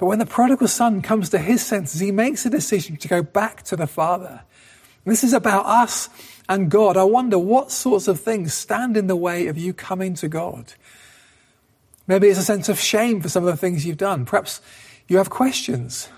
But 0.00 0.06
when 0.06 0.18
the 0.18 0.24
prodigal 0.24 0.68
son 0.68 1.02
comes 1.02 1.28
to 1.28 1.38
his 1.38 1.62
senses, 1.62 2.00
he 2.00 2.10
makes 2.10 2.46
a 2.46 2.50
decision 2.50 2.96
to 2.96 3.06
go 3.06 3.22
back 3.22 3.64
to 3.64 3.76
the 3.76 3.86
Father. 3.86 4.40
This 5.04 5.22
is 5.22 5.34
about 5.34 5.66
us 5.66 6.08
and 6.48 6.70
God. 6.70 6.96
I 6.96 7.04
wonder 7.04 7.38
what 7.38 7.70
sorts 7.70 8.08
of 8.08 8.18
things 8.18 8.54
stand 8.54 8.96
in 8.96 9.08
the 9.08 9.16
way 9.16 9.46
of 9.46 9.58
you 9.58 9.74
coming 9.74 10.14
to 10.14 10.26
God. 10.26 10.72
Maybe 12.06 12.28
it's 12.28 12.38
a 12.38 12.42
sense 12.42 12.70
of 12.70 12.80
shame 12.80 13.20
for 13.20 13.28
some 13.28 13.44
of 13.44 13.50
the 13.50 13.58
things 13.58 13.84
you've 13.84 13.98
done. 13.98 14.24
Perhaps 14.24 14.62
you 15.06 15.18
have 15.18 15.28
questions. 15.28 16.08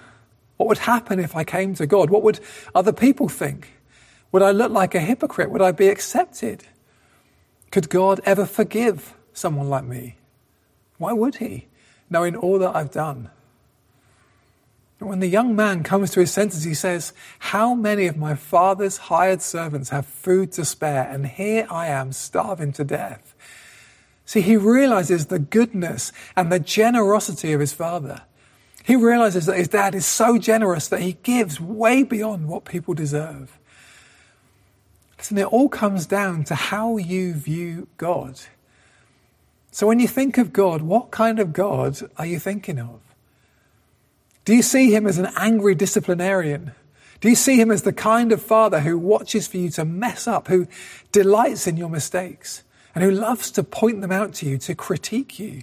What 0.59 0.69
would 0.69 0.79
happen 0.79 1.19
if 1.19 1.35
I 1.35 1.43
came 1.43 1.75
to 1.75 1.85
God? 1.85 2.09
What 2.09 2.23
would 2.23 2.39
other 2.77 2.93
people 2.93 3.29
think? 3.29 3.73
Would 4.31 4.43
I 4.43 4.53
look 4.53 4.71
like 4.71 4.95
a 4.95 5.01
hypocrite? 5.01 5.51
Would 5.51 5.61
I 5.61 5.73
be 5.73 5.89
accepted? 5.89 6.63
Could 7.73 7.91
God 7.91 8.21
ever 8.25 8.47
forgive 8.47 9.15
someone 9.33 9.69
like 9.69 9.85
me? 9.85 10.19
Why 10.99 11.13
would 11.13 11.35
He, 11.39 11.67
knowing 12.09 12.37
all 12.37 12.61
that 12.61 12.77
I've 12.77 12.93
done? 12.93 13.31
When 15.03 15.21
the 15.21 15.27
young 15.27 15.57
man 15.57 15.83
comes 15.83 16.11
to 16.13 16.21
his 16.21 16.33
senses, 16.33 16.65
he 16.65 16.75
says, 16.75 17.13
How 17.39 17.75
many 17.75 18.07
of 18.07 18.17
my 18.17 18.35
father's 18.35 18.97
hired 18.97 19.43
servants 19.43 19.91
have 19.91 20.07
food 20.07 20.53
to 20.53 20.65
spare, 20.65 21.09
and 21.11 21.27
here 21.27 21.67
I 21.71 21.89
am 21.89 22.13
starving 22.13 22.73
to 22.75 22.85
death? 22.85 23.35
See, 24.25 24.41
he 24.41 24.57
realizes 24.57 25.27
the 25.27 25.39
goodness 25.39 26.13
and 26.37 26.51
the 26.51 26.61
generosity 26.61 27.53
of 27.53 27.61
his 27.61 27.73
father. 27.73 28.23
He 28.85 28.97
realizes 28.97 29.47
that 29.47 29.59
his 29.59 29.69
dad 29.69 29.95
is 29.95 30.07
so 30.07 30.39
generous 30.39 30.89
that 30.89 31.01
he 31.01 31.15
gives 31.23 31.61
way 31.61 32.03
beyond 32.03 32.49
what 32.49 32.65
people 32.65 32.95
deserve. 32.95 33.59
Listen, 35.19 35.39
it 35.39 35.47
all 35.47 35.69
comes 35.69 36.07
down 36.07 36.45
to 36.45 36.55
how 36.55 36.97
you 36.97 37.35
view 37.35 37.89
God. 37.97 38.41
So 39.71 39.87
when 39.87 40.01
you 40.01 40.09
think 40.09 40.37
of 40.37 40.53
God, 40.53 40.83
what 40.83 41.11
kind 41.11 41.39
of 41.39 41.53
God 41.53 41.99
are 42.19 42.27
you 42.27 42.39
thinking 42.39 42.79
of? 42.79 43.01
Do 44.45 44.55
you 44.55 44.63
see 44.63 44.95
him 44.95 45.07
as 45.07 45.19
an 45.19 45.29
angry 45.37 45.75
disciplinarian? 45.75 46.73
Do 47.21 47.29
you 47.29 47.37
see 47.37 47.61
him 47.61 47.71
as 47.71 47.83
the 47.83 47.93
kind 47.93 48.33
of 48.33 48.43
father 48.43 48.81
who 48.81 48.99
watches 48.99 49.47
for 49.47 49.57
you 49.57 49.71
to 49.71 49.85
mess 49.85 50.27
up, 50.27 50.49
who 50.49 50.67
delights 51.13 51.67
in 51.67 51.77
your 51.77 51.89
mistakes, 51.89 52.65
and 52.95 53.05
who 53.05 53.11
loves 53.11 53.51
to 53.53 53.63
point 53.63 54.01
them 54.01 54.11
out 54.11 54.35
to 54.35 54.47
you, 54.47 54.59
to 54.59 54.75
critique 54.75 55.39
you? 55.39 55.63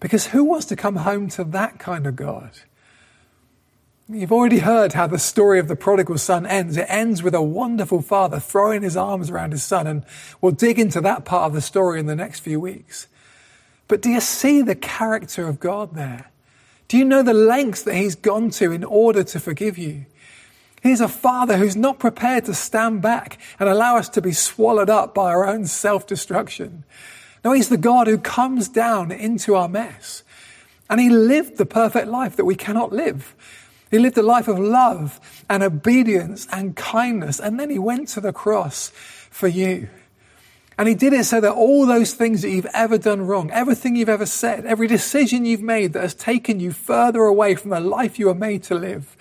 Because 0.00 0.28
who 0.28 0.44
wants 0.44 0.66
to 0.66 0.76
come 0.76 0.96
home 0.96 1.28
to 1.30 1.44
that 1.44 1.78
kind 1.78 2.06
of 2.06 2.16
God? 2.16 2.50
You've 4.08 4.32
already 4.32 4.58
heard 4.58 4.94
how 4.94 5.06
the 5.06 5.18
story 5.18 5.60
of 5.60 5.68
the 5.68 5.76
prodigal 5.76 6.18
son 6.18 6.44
ends. 6.44 6.76
It 6.76 6.86
ends 6.88 7.22
with 7.22 7.34
a 7.34 7.42
wonderful 7.42 8.02
father 8.02 8.40
throwing 8.40 8.82
his 8.82 8.96
arms 8.96 9.30
around 9.30 9.52
his 9.52 9.62
son, 9.62 9.86
and 9.86 10.04
we'll 10.40 10.52
dig 10.52 10.78
into 10.78 11.00
that 11.02 11.24
part 11.24 11.46
of 11.46 11.52
the 11.54 11.60
story 11.60 12.00
in 12.00 12.06
the 12.06 12.16
next 12.16 12.40
few 12.40 12.58
weeks. 12.58 13.06
But 13.88 14.02
do 14.02 14.10
you 14.10 14.20
see 14.20 14.62
the 14.62 14.74
character 14.74 15.46
of 15.46 15.60
God 15.60 15.94
there? 15.94 16.29
Do 16.90 16.98
you 16.98 17.04
know 17.04 17.22
the 17.22 17.32
lengths 17.32 17.84
that 17.84 17.94
he's 17.94 18.16
gone 18.16 18.50
to 18.50 18.72
in 18.72 18.82
order 18.82 19.22
to 19.22 19.38
forgive 19.38 19.78
you? 19.78 20.06
He's 20.82 21.00
a 21.00 21.06
father 21.06 21.56
who's 21.56 21.76
not 21.76 22.00
prepared 22.00 22.46
to 22.46 22.54
stand 22.54 23.00
back 23.00 23.38
and 23.60 23.68
allow 23.68 23.96
us 23.96 24.08
to 24.08 24.20
be 24.20 24.32
swallowed 24.32 24.90
up 24.90 25.14
by 25.14 25.30
our 25.30 25.46
own 25.46 25.66
self-destruction. 25.66 26.82
No, 27.44 27.52
he's 27.52 27.68
the 27.68 27.76
God 27.76 28.08
who 28.08 28.18
comes 28.18 28.68
down 28.68 29.12
into 29.12 29.54
our 29.54 29.68
mess. 29.68 30.24
And 30.88 30.98
he 30.98 31.10
lived 31.10 31.58
the 31.58 31.64
perfect 31.64 32.08
life 32.08 32.34
that 32.34 32.44
we 32.44 32.56
cannot 32.56 32.92
live. 32.92 33.36
He 33.92 34.00
lived 34.00 34.18
a 34.18 34.22
life 34.22 34.48
of 34.48 34.58
love 34.58 35.20
and 35.48 35.62
obedience 35.62 36.48
and 36.50 36.74
kindness. 36.74 37.38
And 37.38 37.60
then 37.60 37.70
he 37.70 37.78
went 37.78 38.08
to 38.08 38.20
the 38.20 38.32
cross 38.32 38.88
for 39.30 39.46
you. 39.46 39.88
And 40.80 40.88
he 40.88 40.94
did 40.94 41.12
it 41.12 41.24
so 41.24 41.42
that 41.42 41.52
all 41.52 41.84
those 41.84 42.14
things 42.14 42.40
that 42.40 42.48
you've 42.48 42.64
ever 42.72 42.96
done 42.96 43.26
wrong, 43.26 43.50
everything 43.50 43.96
you've 43.96 44.08
ever 44.08 44.24
said, 44.24 44.64
every 44.64 44.86
decision 44.86 45.44
you've 45.44 45.60
made 45.60 45.92
that 45.92 46.00
has 46.00 46.14
taken 46.14 46.58
you 46.58 46.72
further 46.72 47.20
away 47.24 47.54
from 47.54 47.68
the 47.68 47.80
life 47.80 48.18
you 48.18 48.28
were 48.28 48.34
made 48.34 48.62
to 48.62 48.76
live, 48.76 49.14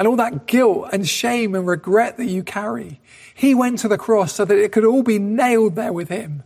and 0.00 0.08
all 0.08 0.16
that 0.16 0.46
guilt 0.48 0.88
and 0.92 1.08
shame 1.08 1.54
and 1.54 1.64
regret 1.64 2.16
that 2.16 2.26
you 2.26 2.42
carry, 2.42 3.00
he 3.32 3.54
went 3.54 3.78
to 3.78 3.88
the 3.88 3.96
cross 3.96 4.32
so 4.32 4.44
that 4.46 4.58
it 4.58 4.72
could 4.72 4.84
all 4.84 5.04
be 5.04 5.20
nailed 5.20 5.76
there 5.76 5.92
with 5.92 6.08
him. 6.08 6.42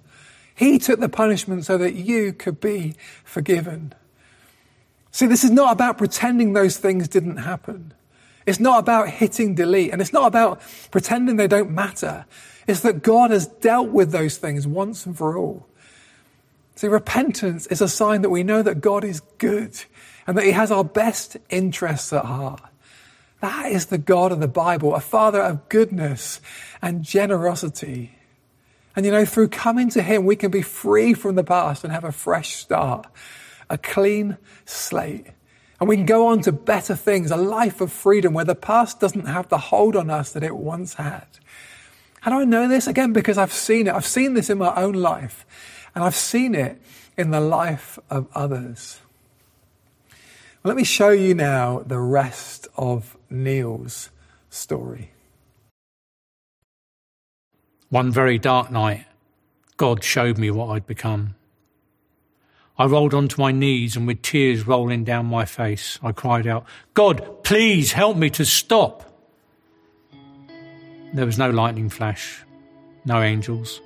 He 0.55 0.79
took 0.79 1.01
the 1.01 1.09
punishment 1.09 1.65
so 1.65 1.79
that 1.79 1.95
you 1.95 2.35
could 2.35 2.61
be 2.61 2.97
forgiven. 3.25 3.95
See, 5.11 5.25
this 5.25 5.43
is 5.43 5.53
not 5.53 5.73
about 5.73 5.97
pretending 5.97 6.53
those 6.53 6.77
things 6.77 7.09
didn't 7.09 7.39
happen. 7.39 7.95
It's 8.45 8.61
not 8.61 8.81
about 8.81 9.09
hitting 9.09 9.55
delete 9.55 9.91
and 9.91 10.03
it's 10.03 10.13
not 10.13 10.27
about 10.27 10.61
pretending 10.91 11.37
they 11.37 11.49
don't 11.49 11.71
matter 11.71 12.27
is 12.71 12.83
that 12.83 13.03
God 13.03 13.31
has 13.31 13.47
dealt 13.47 13.91
with 13.91 14.13
those 14.13 14.39
things 14.39 14.67
once 14.67 15.05
and 15.05 15.17
for 15.17 15.37
all. 15.37 15.67
See, 16.77 16.87
repentance 16.87 17.67
is 17.67 17.83
a 17.83 17.89
sign 17.89 18.23
that 18.23 18.31
we 18.31 18.43
know 18.43 18.63
that 18.63 18.81
God 18.81 19.05
is 19.05 19.21
good 19.37 19.79
and 20.27 20.39
that 20.39 20.45
He 20.45 20.53
has 20.53 20.71
our 20.71 20.85
best 20.85 21.37
interests 21.51 22.13
at 22.13 22.25
heart. 22.25 22.63
That 23.41 23.67
is 23.73 23.87
the 23.87 23.99
God 23.99 24.33
of 24.33 24.41
the 24.41 24.49
Bible, 24.49 24.95
a 24.95 25.01
Father 25.01 25.43
of 25.43 25.69
goodness 25.69 26.41
and 26.81 27.03
generosity. 27.03 28.17
And 28.97 29.05
you 29.05 29.13
know, 29.13 29.25
through 29.25 29.49
coming 29.49 29.91
to 29.91 30.03
Him, 30.03 30.25
we 30.25 30.37
can 30.37 30.51
be 30.51 30.63
free 30.63 31.13
from 31.13 31.35
the 31.35 31.45
past 31.45 31.85
and 31.85 31.93
have 31.93 32.05
a 32.05 32.13
fresh 32.13 32.55
start, 32.55 33.07
a 33.69 33.77
clean 33.77 34.39
slate. 34.65 35.27
And 35.81 35.89
we 35.89 35.97
can 35.97 36.07
go 36.07 36.29
on 36.29 36.43
to 36.43 36.53
better 36.53 36.95
things, 36.95 37.31
a 37.31 37.37
life 37.37 37.81
of 37.81 37.91
freedom 37.91 38.35
where 38.35 38.45
the 38.45 38.55
past 38.55 39.01
doesn't 39.01 39.27
have 39.27 39.49
the 39.49 39.59
hold 39.59 39.97
on 39.97 40.11
us 40.11 40.33
that 40.33 40.43
it 40.43 40.57
once 40.57 40.95
had. 40.95 41.27
How 42.21 42.31
do 42.31 42.39
I 42.39 42.45
know 42.45 42.69
this? 42.69 42.87
Again, 42.87 43.13
because 43.13 43.39
I've 43.39 43.53
seen 43.53 43.87
it. 43.87 43.95
I've 43.95 44.07
seen 44.07 44.35
this 44.35 44.51
in 44.51 44.59
my 44.59 44.75
own 44.75 44.95
life, 44.95 45.47
and 45.95 46.05
I've 46.05 46.15
seen 46.15 46.55
it 46.55 46.81
in 47.17 47.31
the 47.31 47.41
life 47.41 47.99
of 48.09 48.29
others. 48.35 49.01
Well, 50.63 50.71
let 50.71 50.77
me 50.77 50.85
show 50.85 51.11
you 51.11 51.35
now 51.35 51.83
the 51.87 51.99
rest 51.99 52.69
of 52.77 53.17
Neil's 53.31 54.11
story. 54.51 55.13
One 57.89 58.13
very 58.13 58.39
dark 58.39 58.71
night, 58.71 59.07
God 59.79 60.05
showed 60.05 60.39
me 60.39 60.51
what 60.51 60.69
I'd 60.69 60.87
become. 60.87 61.35
I 62.79 62.85
rolled 62.85 63.15
onto 63.15 63.41
my 63.41 63.53
knees 63.53 63.97
and 63.97 64.07
with 64.07 64.23
tears 64.23 64.67
rolling 64.67 65.05
down 65.05 65.27
my 65.27 65.45
face, 65.45 65.99
I 66.03 66.13
cried 66.13 66.47
out, 66.47 66.65
God, 66.95 67.43
please 67.45 67.93
help 67.93 68.17
me 68.17 68.31
to 68.31 68.45
stop. 68.45 69.10
There 71.13 71.27
was 71.27 71.39
no 71.39 71.51
lightning 71.51 71.89
flash, 71.89 72.45
no 73.05 73.21
angels. 73.21 73.81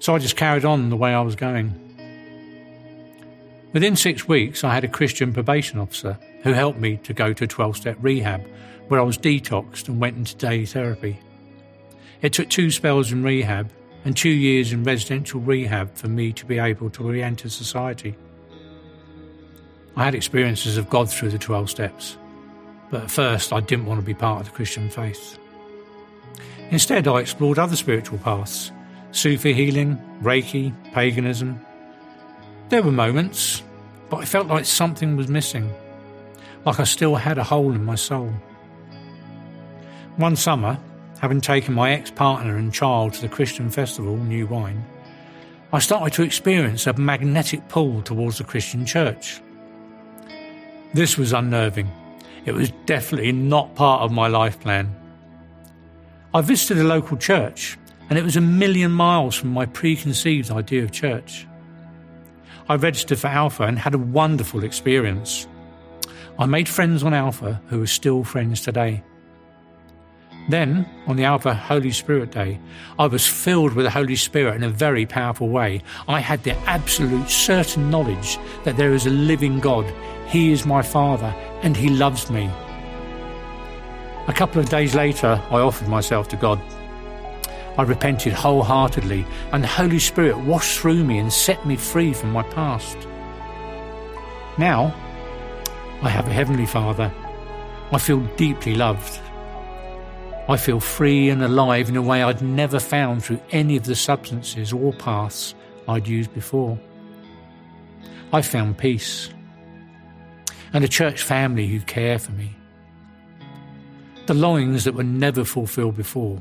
So 0.00 0.14
I 0.14 0.18
just 0.18 0.36
carried 0.36 0.64
on 0.64 0.90
the 0.90 0.96
way 0.96 1.14
I 1.14 1.20
was 1.20 1.36
going. 1.36 1.78
Within 3.72 3.96
six 3.96 4.26
weeks, 4.26 4.64
I 4.64 4.74
had 4.74 4.84
a 4.84 4.88
Christian 4.88 5.32
probation 5.32 5.78
officer 5.78 6.18
who 6.42 6.52
helped 6.52 6.78
me 6.78 6.98
to 6.98 7.14
go 7.14 7.32
to 7.32 7.46
12 7.46 7.76
step 7.76 7.96
rehab, 8.00 8.44
where 8.88 9.00
I 9.00 9.04
was 9.04 9.16
detoxed 9.16 9.88
and 9.88 10.00
went 10.00 10.16
into 10.16 10.36
daily 10.36 10.66
therapy. 10.66 11.18
It 12.20 12.32
took 12.32 12.50
two 12.50 12.70
spells 12.70 13.12
in 13.12 13.22
rehab 13.22 13.70
and 14.04 14.16
two 14.16 14.30
years 14.30 14.72
in 14.72 14.84
residential 14.84 15.40
rehab 15.40 15.94
for 15.94 16.08
me 16.08 16.32
to 16.32 16.44
be 16.44 16.58
able 16.58 16.90
to 16.90 17.04
re 17.04 17.22
enter 17.22 17.48
society. 17.48 18.16
I 19.96 20.04
had 20.04 20.14
experiences 20.14 20.76
of 20.76 20.90
God 20.90 21.08
through 21.08 21.30
the 21.30 21.38
12 21.38 21.70
steps, 21.70 22.16
but 22.90 23.02
at 23.02 23.10
first 23.10 23.52
I 23.52 23.60
didn't 23.60 23.86
want 23.86 24.00
to 24.00 24.06
be 24.06 24.14
part 24.14 24.40
of 24.40 24.46
the 24.46 24.52
Christian 24.52 24.90
faith. 24.90 25.38
Instead, 26.72 27.06
I 27.06 27.20
explored 27.20 27.58
other 27.58 27.76
spiritual 27.76 28.18
paths 28.18 28.72
Sufi 29.12 29.52
healing, 29.52 30.00
Reiki, 30.22 30.72
paganism. 30.92 31.60
There 32.70 32.82
were 32.82 32.90
moments, 32.90 33.62
but 34.08 34.16
I 34.16 34.24
felt 34.24 34.46
like 34.46 34.64
something 34.64 35.16
was 35.16 35.28
missing, 35.28 35.70
like 36.64 36.80
I 36.80 36.84
still 36.84 37.14
had 37.14 37.36
a 37.36 37.44
hole 37.44 37.72
in 37.72 37.84
my 37.84 37.94
soul. 37.94 38.32
One 40.16 40.34
summer, 40.34 40.78
having 41.20 41.42
taken 41.42 41.74
my 41.74 41.92
ex 41.92 42.10
partner 42.10 42.56
and 42.56 42.72
child 42.72 43.12
to 43.14 43.20
the 43.20 43.28
Christian 43.28 43.68
festival, 43.68 44.16
New 44.16 44.46
Wine, 44.46 44.82
I 45.74 45.78
started 45.78 46.14
to 46.14 46.22
experience 46.22 46.86
a 46.86 46.94
magnetic 46.94 47.68
pull 47.68 48.00
towards 48.00 48.38
the 48.38 48.44
Christian 48.44 48.86
church. 48.86 49.42
This 50.94 51.18
was 51.18 51.34
unnerving. 51.34 51.90
It 52.46 52.52
was 52.52 52.70
definitely 52.86 53.32
not 53.32 53.74
part 53.74 54.00
of 54.00 54.10
my 54.10 54.28
life 54.28 54.58
plan. 54.58 55.01
I 56.34 56.40
visited 56.40 56.78
a 56.78 56.84
local 56.88 57.18
church, 57.18 57.76
and 58.08 58.18
it 58.18 58.24
was 58.24 58.36
a 58.36 58.40
million 58.40 58.90
miles 58.90 59.34
from 59.34 59.50
my 59.50 59.66
preconceived 59.66 60.50
idea 60.50 60.82
of 60.82 60.90
church. 60.90 61.46
I 62.70 62.76
registered 62.76 63.18
for 63.18 63.26
Alpha 63.26 63.64
and 63.64 63.78
had 63.78 63.92
a 63.92 63.98
wonderful 63.98 64.64
experience. 64.64 65.46
I 66.38 66.46
made 66.46 66.70
friends 66.70 67.02
on 67.02 67.12
Alpha 67.12 67.60
who 67.68 67.82
are 67.82 67.86
still 67.86 68.24
friends 68.24 68.62
today. 68.62 69.02
Then, 70.48 70.88
on 71.06 71.16
the 71.16 71.24
Alpha 71.24 71.52
Holy 71.52 71.90
Spirit 71.90 72.30
Day, 72.30 72.58
I 72.98 73.06
was 73.06 73.26
filled 73.26 73.74
with 73.74 73.84
the 73.84 73.90
Holy 73.90 74.16
Spirit 74.16 74.56
in 74.56 74.62
a 74.62 74.70
very 74.70 75.04
powerful 75.04 75.50
way. 75.50 75.82
I 76.08 76.20
had 76.20 76.42
the 76.44 76.56
absolute 76.60 77.28
certain 77.28 77.90
knowledge 77.90 78.38
that 78.64 78.78
there 78.78 78.94
is 78.94 79.06
a 79.06 79.10
living 79.10 79.60
God. 79.60 79.84
He 80.28 80.50
is 80.50 80.64
my 80.64 80.80
Father 80.80 81.34
and 81.62 81.76
He 81.76 81.90
loves 81.90 82.30
me. 82.30 82.50
A 84.28 84.32
couple 84.32 84.60
of 84.60 84.68
days 84.68 84.94
later, 84.94 85.42
I 85.50 85.60
offered 85.60 85.88
myself 85.88 86.28
to 86.28 86.36
God. 86.36 86.60
I 87.76 87.82
repented 87.82 88.32
wholeheartedly, 88.32 89.26
and 89.50 89.64
the 89.64 89.68
Holy 89.68 89.98
Spirit 89.98 90.38
washed 90.38 90.78
through 90.78 91.02
me 91.02 91.18
and 91.18 91.32
set 91.32 91.66
me 91.66 91.76
free 91.76 92.12
from 92.12 92.30
my 92.30 92.42
past. 92.42 92.96
Now, 94.58 94.94
I 96.02 96.08
have 96.08 96.28
a 96.28 96.32
Heavenly 96.32 96.66
Father. 96.66 97.12
I 97.90 97.98
feel 97.98 98.20
deeply 98.36 98.74
loved. 98.74 99.20
I 100.48 100.56
feel 100.56 100.80
free 100.80 101.28
and 101.30 101.42
alive 101.42 101.88
in 101.88 101.96
a 101.96 102.02
way 102.02 102.22
I'd 102.22 102.42
never 102.42 102.78
found 102.78 103.24
through 103.24 103.40
any 103.50 103.76
of 103.76 103.84
the 103.84 103.96
substances 103.96 104.72
or 104.72 104.92
paths 104.92 105.54
I'd 105.88 106.06
used 106.06 106.32
before. 106.34 106.78
I 108.32 108.42
found 108.42 108.78
peace 108.78 109.30
and 110.72 110.84
a 110.84 110.88
church 110.88 111.22
family 111.22 111.66
who 111.66 111.80
care 111.80 112.18
for 112.18 112.32
me. 112.32 112.56
The 114.26 114.34
longings 114.34 114.84
that 114.84 114.94
were 114.94 115.02
never 115.02 115.44
fulfilled 115.44 115.96
before 115.96 116.40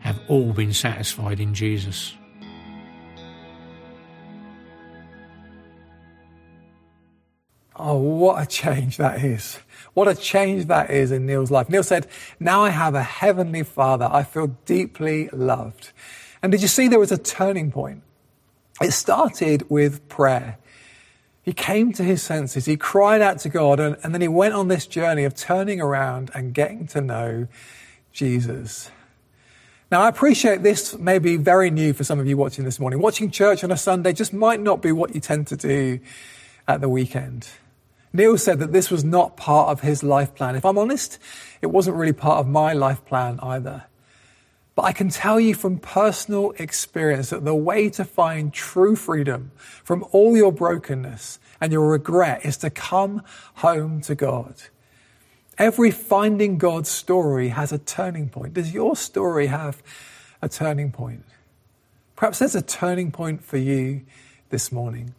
have 0.00 0.20
all 0.28 0.52
been 0.52 0.72
satisfied 0.72 1.40
in 1.40 1.54
Jesus. 1.54 2.14
Oh, 7.76 7.96
what 7.96 8.42
a 8.42 8.46
change 8.46 8.96
that 8.96 9.24
is. 9.24 9.58
What 9.94 10.08
a 10.08 10.14
change 10.14 10.66
that 10.66 10.90
is 10.90 11.12
in 11.12 11.26
Neil's 11.26 11.50
life. 11.50 11.68
Neil 11.68 11.84
said, 11.84 12.08
Now 12.40 12.64
I 12.64 12.70
have 12.70 12.94
a 12.94 13.02
heavenly 13.02 13.62
father. 13.62 14.08
I 14.10 14.24
feel 14.24 14.48
deeply 14.66 15.28
loved. 15.32 15.92
And 16.42 16.52
did 16.52 16.60
you 16.60 16.68
see 16.68 16.88
there 16.88 16.98
was 16.98 17.12
a 17.12 17.18
turning 17.18 17.70
point? 17.70 18.02
It 18.80 18.92
started 18.92 19.68
with 19.70 20.08
prayer. 20.08 20.58
He 21.48 21.54
came 21.54 21.94
to 21.94 22.04
his 22.04 22.22
senses. 22.22 22.66
He 22.66 22.76
cried 22.76 23.22
out 23.22 23.38
to 23.38 23.48
God, 23.48 23.80
and, 23.80 23.96
and 24.02 24.12
then 24.12 24.20
he 24.20 24.28
went 24.28 24.52
on 24.52 24.68
this 24.68 24.86
journey 24.86 25.24
of 25.24 25.34
turning 25.34 25.80
around 25.80 26.30
and 26.34 26.52
getting 26.52 26.86
to 26.88 27.00
know 27.00 27.48
Jesus. 28.12 28.90
Now, 29.90 30.02
I 30.02 30.10
appreciate 30.10 30.62
this 30.62 30.98
may 30.98 31.18
be 31.18 31.38
very 31.38 31.70
new 31.70 31.94
for 31.94 32.04
some 32.04 32.18
of 32.18 32.26
you 32.26 32.36
watching 32.36 32.66
this 32.66 32.78
morning. 32.78 33.00
Watching 33.00 33.30
church 33.30 33.64
on 33.64 33.72
a 33.72 33.78
Sunday 33.78 34.12
just 34.12 34.34
might 34.34 34.60
not 34.60 34.82
be 34.82 34.92
what 34.92 35.14
you 35.14 35.22
tend 35.22 35.46
to 35.46 35.56
do 35.56 36.00
at 36.68 36.82
the 36.82 36.88
weekend. 36.90 37.48
Neil 38.12 38.36
said 38.36 38.58
that 38.58 38.74
this 38.74 38.90
was 38.90 39.02
not 39.02 39.38
part 39.38 39.70
of 39.70 39.80
his 39.80 40.02
life 40.02 40.34
plan. 40.34 40.54
If 40.54 40.66
I'm 40.66 40.76
honest, 40.76 41.18
it 41.62 41.68
wasn't 41.68 41.96
really 41.96 42.12
part 42.12 42.40
of 42.40 42.46
my 42.46 42.74
life 42.74 43.02
plan 43.06 43.40
either. 43.40 43.84
But 44.78 44.84
I 44.84 44.92
can 44.92 45.08
tell 45.08 45.40
you 45.40 45.56
from 45.56 45.80
personal 45.80 46.52
experience 46.56 47.30
that 47.30 47.44
the 47.44 47.52
way 47.52 47.90
to 47.90 48.04
find 48.04 48.52
true 48.52 48.94
freedom 48.94 49.50
from 49.82 50.04
all 50.12 50.36
your 50.36 50.52
brokenness 50.52 51.40
and 51.60 51.72
your 51.72 51.90
regret 51.90 52.44
is 52.44 52.58
to 52.58 52.70
come 52.70 53.24
home 53.54 54.00
to 54.02 54.14
God. 54.14 54.54
Every 55.58 55.90
finding 55.90 56.58
God 56.58 56.86
story 56.86 57.48
has 57.48 57.72
a 57.72 57.78
turning 57.78 58.28
point. 58.28 58.54
Does 58.54 58.72
your 58.72 58.94
story 58.94 59.48
have 59.48 59.82
a 60.40 60.48
turning 60.48 60.92
point? 60.92 61.24
Perhaps 62.14 62.38
there's 62.38 62.54
a 62.54 62.62
turning 62.62 63.10
point 63.10 63.42
for 63.42 63.56
you 63.56 64.02
this 64.50 64.70
morning. 64.70 65.12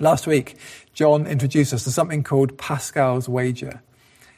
Last 0.00 0.26
week, 0.26 0.56
John 0.92 1.24
introduced 1.24 1.72
us 1.72 1.84
to 1.84 1.92
something 1.92 2.24
called 2.24 2.58
Pascal's 2.58 3.28
Wager. 3.28 3.80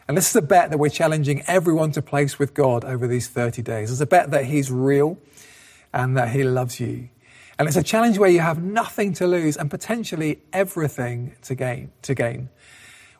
And 0.08 0.16
this 0.16 0.30
is 0.30 0.36
a 0.36 0.42
bet 0.42 0.70
that 0.70 0.78
we're 0.78 0.88
challenging 0.88 1.42
everyone 1.46 1.92
to 1.92 2.00
place 2.00 2.38
with 2.38 2.54
God 2.54 2.82
over 2.82 3.06
these 3.06 3.28
30 3.28 3.60
days. 3.60 3.92
It's 3.92 4.00
a 4.00 4.06
bet 4.06 4.30
that 4.30 4.46
He's 4.46 4.70
real 4.70 5.18
and 5.92 6.16
that 6.16 6.30
He 6.30 6.44
loves 6.44 6.80
you. 6.80 7.10
And 7.58 7.68
it's 7.68 7.76
a 7.76 7.82
challenge 7.82 8.18
where 8.18 8.30
you 8.30 8.40
have 8.40 8.62
nothing 8.62 9.12
to 9.14 9.26
lose 9.26 9.58
and 9.58 9.70
potentially 9.70 10.40
everything 10.52 11.34
to 11.42 11.54
gain. 11.54 11.90
To 12.02 12.14
gain. 12.14 12.48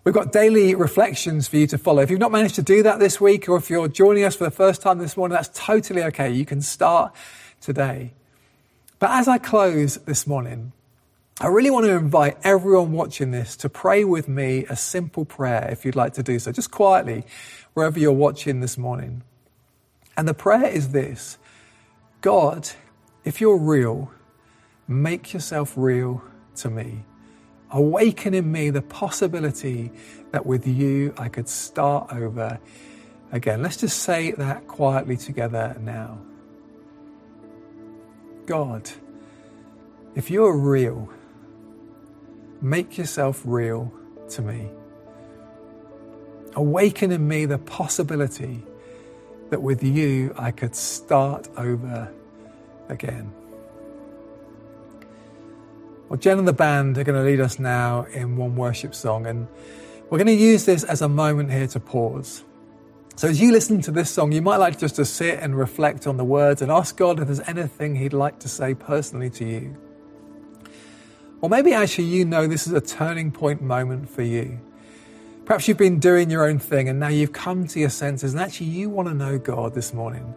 We've 0.04 0.14
got 0.14 0.32
daily 0.32 0.74
reflections 0.74 1.48
for 1.48 1.58
you 1.58 1.66
to 1.66 1.76
follow. 1.76 2.00
If 2.00 2.10
you've 2.10 2.20
not 2.20 2.32
managed 2.32 2.54
to 2.54 2.62
do 2.62 2.82
that 2.84 2.98
this 2.98 3.20
week, 3.20 3.48
or 3.48 3.58
if 3.58 3.68
you're 3.68 3.88
joining 3.88 4.24
us 4.24 4.36
for 4.36 4.44
the 4.44 4.50
first 4.50 4.80
time 4.80 4.98
this 4.98 5.16
morning, 5.16 5.34
that's 5.34 5.50
totally 5.52 6.02
okay. 6.04 6.30
You 6.30 6.46
can 6.46 6.62
start 6.62 7.14
today. 7.60 8.14
But 8.98 9.10
as 9.10 9.28
I 9.28 9.36
close 9.36 9.96
this 9.98 10.26
morning, 10.26 10.72
I 11.40 11.46
really 11.46 11.70
want 11.70 11.86
to 11.86 11.92
invite 11.92 12.36
everyone 12.42 12.90
watching 12.90 13.30
this 13.30 13.56
to 13.58 13.68
pray 13.68 14.02
with 14.02 14.26
me 14.26 14.64
a 14.68 14.74
simple 14.74 15.24
prayer 15.24 15.68
if 15.70 15.84
you'd 15.84 15.94
like 15.94 16.14
to 16.14 16.22
do 16.24 16.40
so, 16.40 16.50
just 16.50 16.72
quietly, 16.72 17.24
wherever 17.74 17.96
you're 17.96 18.10
watching 18.10 18.58
this 18.58 18.76
morning. 18.76 19.22
And 20.16 20.26
the 20.26 20.34
prayer 20.34 20.66
is 20.66 20.90
this 20.90 21.38
God, 22.22 22.68
if 23.24 23.40
you're 23.40 23.56
real, 23.56 24.10
make 24.88 25.32
yourself 25.32 25.74
real 25.76 26.24
to 26.56 26.70
me. 26.70 27.04
Awaken 27.70 28.34
in 28.34 28.50
me 28.50 28.70
the 28.70 28.82
possibility 28.82 29.92
that 30.32 30.44
with 30.44 30.66
you 30.66 31.14
I 31.16 31.28
could 31.28 31.48
start 31.48 32.12
over 32.12 32.58
again. 33.30 33.62
Let's 33.62 33.76
just 33.76 34.02
say 34.02 34.32
that 34.32 34.66
quietly 34.66 35.16
together 35.16 35.76
now. 35.80 36.18
God, 38.46 38.90
if 40.16 40.32
you're 40.32 40.56
real, 40.56 41.08
Make 42.60 42.98
yourself 42.98 43.42
real 43.44 43.92
to 44.30 44.42
me. 44.42 44.68
Awaken 46.54 47.12
in 47.12 47.28
me 47.28 47.46
the 47.46 47.58
possibility 47.58 48.64
that 49.50 49.62
with 49.62 49.82
you 49.82 50.34
I 50.36 50.50
could 50.50 50.74
start 50.74 51.48
over 51.56 52.12
again. 52.88 53.32
Well, 56.08 56.18
Jen 56.18 56.38
and 56.38 56.48
the 56.48 56.54
band 56.54 56.96
are 56.98 57.04
going 57.04 57.18
to 57.18 57.24
lead 57.24 57.40
us 57.40 57.58
now 57.58 58.04
in 58.12 58.36
one 58.36 58.56
worship 58.56 58.94
song, 58.94 59.26
and 59.26 59.46
we're 60.08 60.18
going 60.18 60.26
to 60.26 60.32
use 60.32 60.64
this 60.64 60.82
as 60.84 61.02
a 61.02 61.08
moment 61.08 61.52
here 61.52 61.66
to 61.68 61.80
pause. 61.80 62.44
So, 63.14 63.28
as 63.28 63.40
you 63.40 63.52
listen 63.52 63.82
to 63.82 63.90
this 63.90 64.10
song, 64.10 64.32
you 64.32 64.40
might 64.40 64.56
like 64.56 64.78
just 64.78 64.96
to 64.96 65.04
sit 65.04 65.38
and 65.40 65.56
reflect 65.56 66.06
on 66.06 66.16
the 66.16 66.24
words 66.24 66.62
and 66.62 66.72
ask 66.72 66.96
God 66.96 67.20
if 67.20 67.26
there's 67.26 67.40
anything 67.40 67.96
He'd 67.96 68.14
like 68.14 68.38
to 68.40 68.48
say 68.48 68.74
personally 68.74 69.28
to 69.30 69.44
you. 69.44 69.76
Or 71.40 71.48
maybe 71.48 71.72
actually 71.72 72.04
you 72.04 72.24
know 72.24 72.46
this 72.46 72.66
is 72.66 72.72
a 72.72 72.80
turning 72.80 73.30
point 73.30 73.62
moment 73.62 74.10
for 74.10 74.22
you. 74.22 74.58
Perhaps 75.44 75.68
you've 75.68 75.78
been 75.78 75.98
doing 75.98 76.30
your 76.30 76.44
own 76.44 76.58
thing 76.58 76.88
and 76.88 77.00
now 77.00 77.08
you've 77.08 77.32
come 77.32 77.66
to 77.68 77.80
your 77.80 77.90
senses 77.90 78.34
and 78.34 78.42
actually 78.42 78.66
you 78.66 78.90
want 78.90 79.08
to 79.08 79.14
know 79.14 79.38
God 79.38 79.74
this 79.74 79.94
morning. 79.94 80.34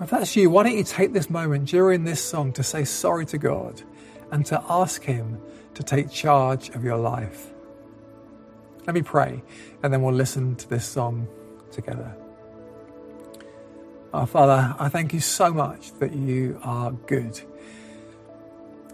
If 0.00 0.10
that's 0.10 0.34
you, 0.36 0.48
why 0.50 0.64
don't 0.64 0.76
you 0.76 0.84
take 0.84 1.12
this 1.12 1.28
moment 1.28 1.68
during 1.68 2.04
this 2.04 2.22
song 2.22 2.52
to 2.54 2.62
say 2.62 2.84
sorry 2.84 3.26
to 3.26 3.38
God 3.38 3.82
and 4.30 4.44
to 4.46 4.62
ask 4.68 5.02
Him 5.02 5.40
to 5.74 5.82
take 5.82 6.10
charge 6.10 6.70
of 6.70 6.82
your 6.82 6.96
life? 6.96 7.48
Let 8.86 8.94
me 8.94 9.02
pray 9.02 9.42
and 9.82 9.92
then 9.92 10.02
we'll 10.02 10.14
listen 10.14 10.56
to 10.56 10.68
this 10.68 10.86
song 10.86 11.28
together. 11.70 12.14
Our 14.14 14.26
Father, 14.26 14.74
I 14.78 14.88
thank 14.88 15.12
you 15.12 15.20
so 15.20 15.52
much 15.52 15.92
that 15.98 16.14
you 16.14 16.58
are 16.62 16.92
good 16.92 17.40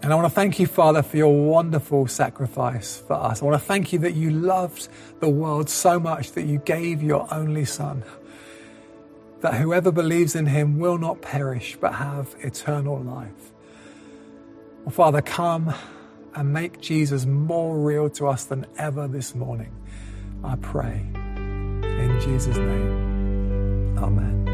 And 0.01 0.13
I 0.13 0.15
want 0.15 0.27
to 0.27 0.33
thank 0.33 0.59
you, 0.59 0.67
Father, 0.67 1.01
for 1.01 1.17
your 1.17 1.33
wonderful 1.33 2.07
sacrifice 2.07 3.01
for 3.07 3.13
us. 3.13 3.41
I 3.41 3.45
want 3.45 3.59
to 3.59 3.65
thank 3.65 3.91
you 3.91 3.99
that 3.99 4.13
you 4.13 4.29
loved 4.29 4.87
the 5.19 5.29
world 5.29 5.69
so 5.69 5.99
much 5.99 6.33
that 6.33 6.43
you 6.43 6.59
gave 6.59 7.01
your 7.01 7.27
only 7.33 7.65
Son, 7.65 8.03
that 9.41 9.55
whoever 9.55 9.91
believes 9.91 10.35
in 10.35 10.45
him 10.45 10.77
will 10.77 10.97
not 10.97 11.21
perish 11.21 11.77
but 11.79 11.95
have 11.95 12.35
eternal 12.39 12.99
life. 12.99 13.51
Well, 14.83 14.91
Father, 14.91 15.21
come 15.21 15.73
and 16.35 16.53
make 16.53 16.81
Jesus 16.81 17.25
more 17.25 17.79
real 17.79 18.09
to 18.11 18.27
us 18.27 18.43
than 18.43 18.67
ever 18.77 19.07
this 19.07 19.33
morning. 19.33 19.73
I 20.43 20.55
pray. 20.57 21.01
In 21.15 22.19
Jesus' 22.21 22.57
name, 22.57 23.97
Amen. 23.97 24.44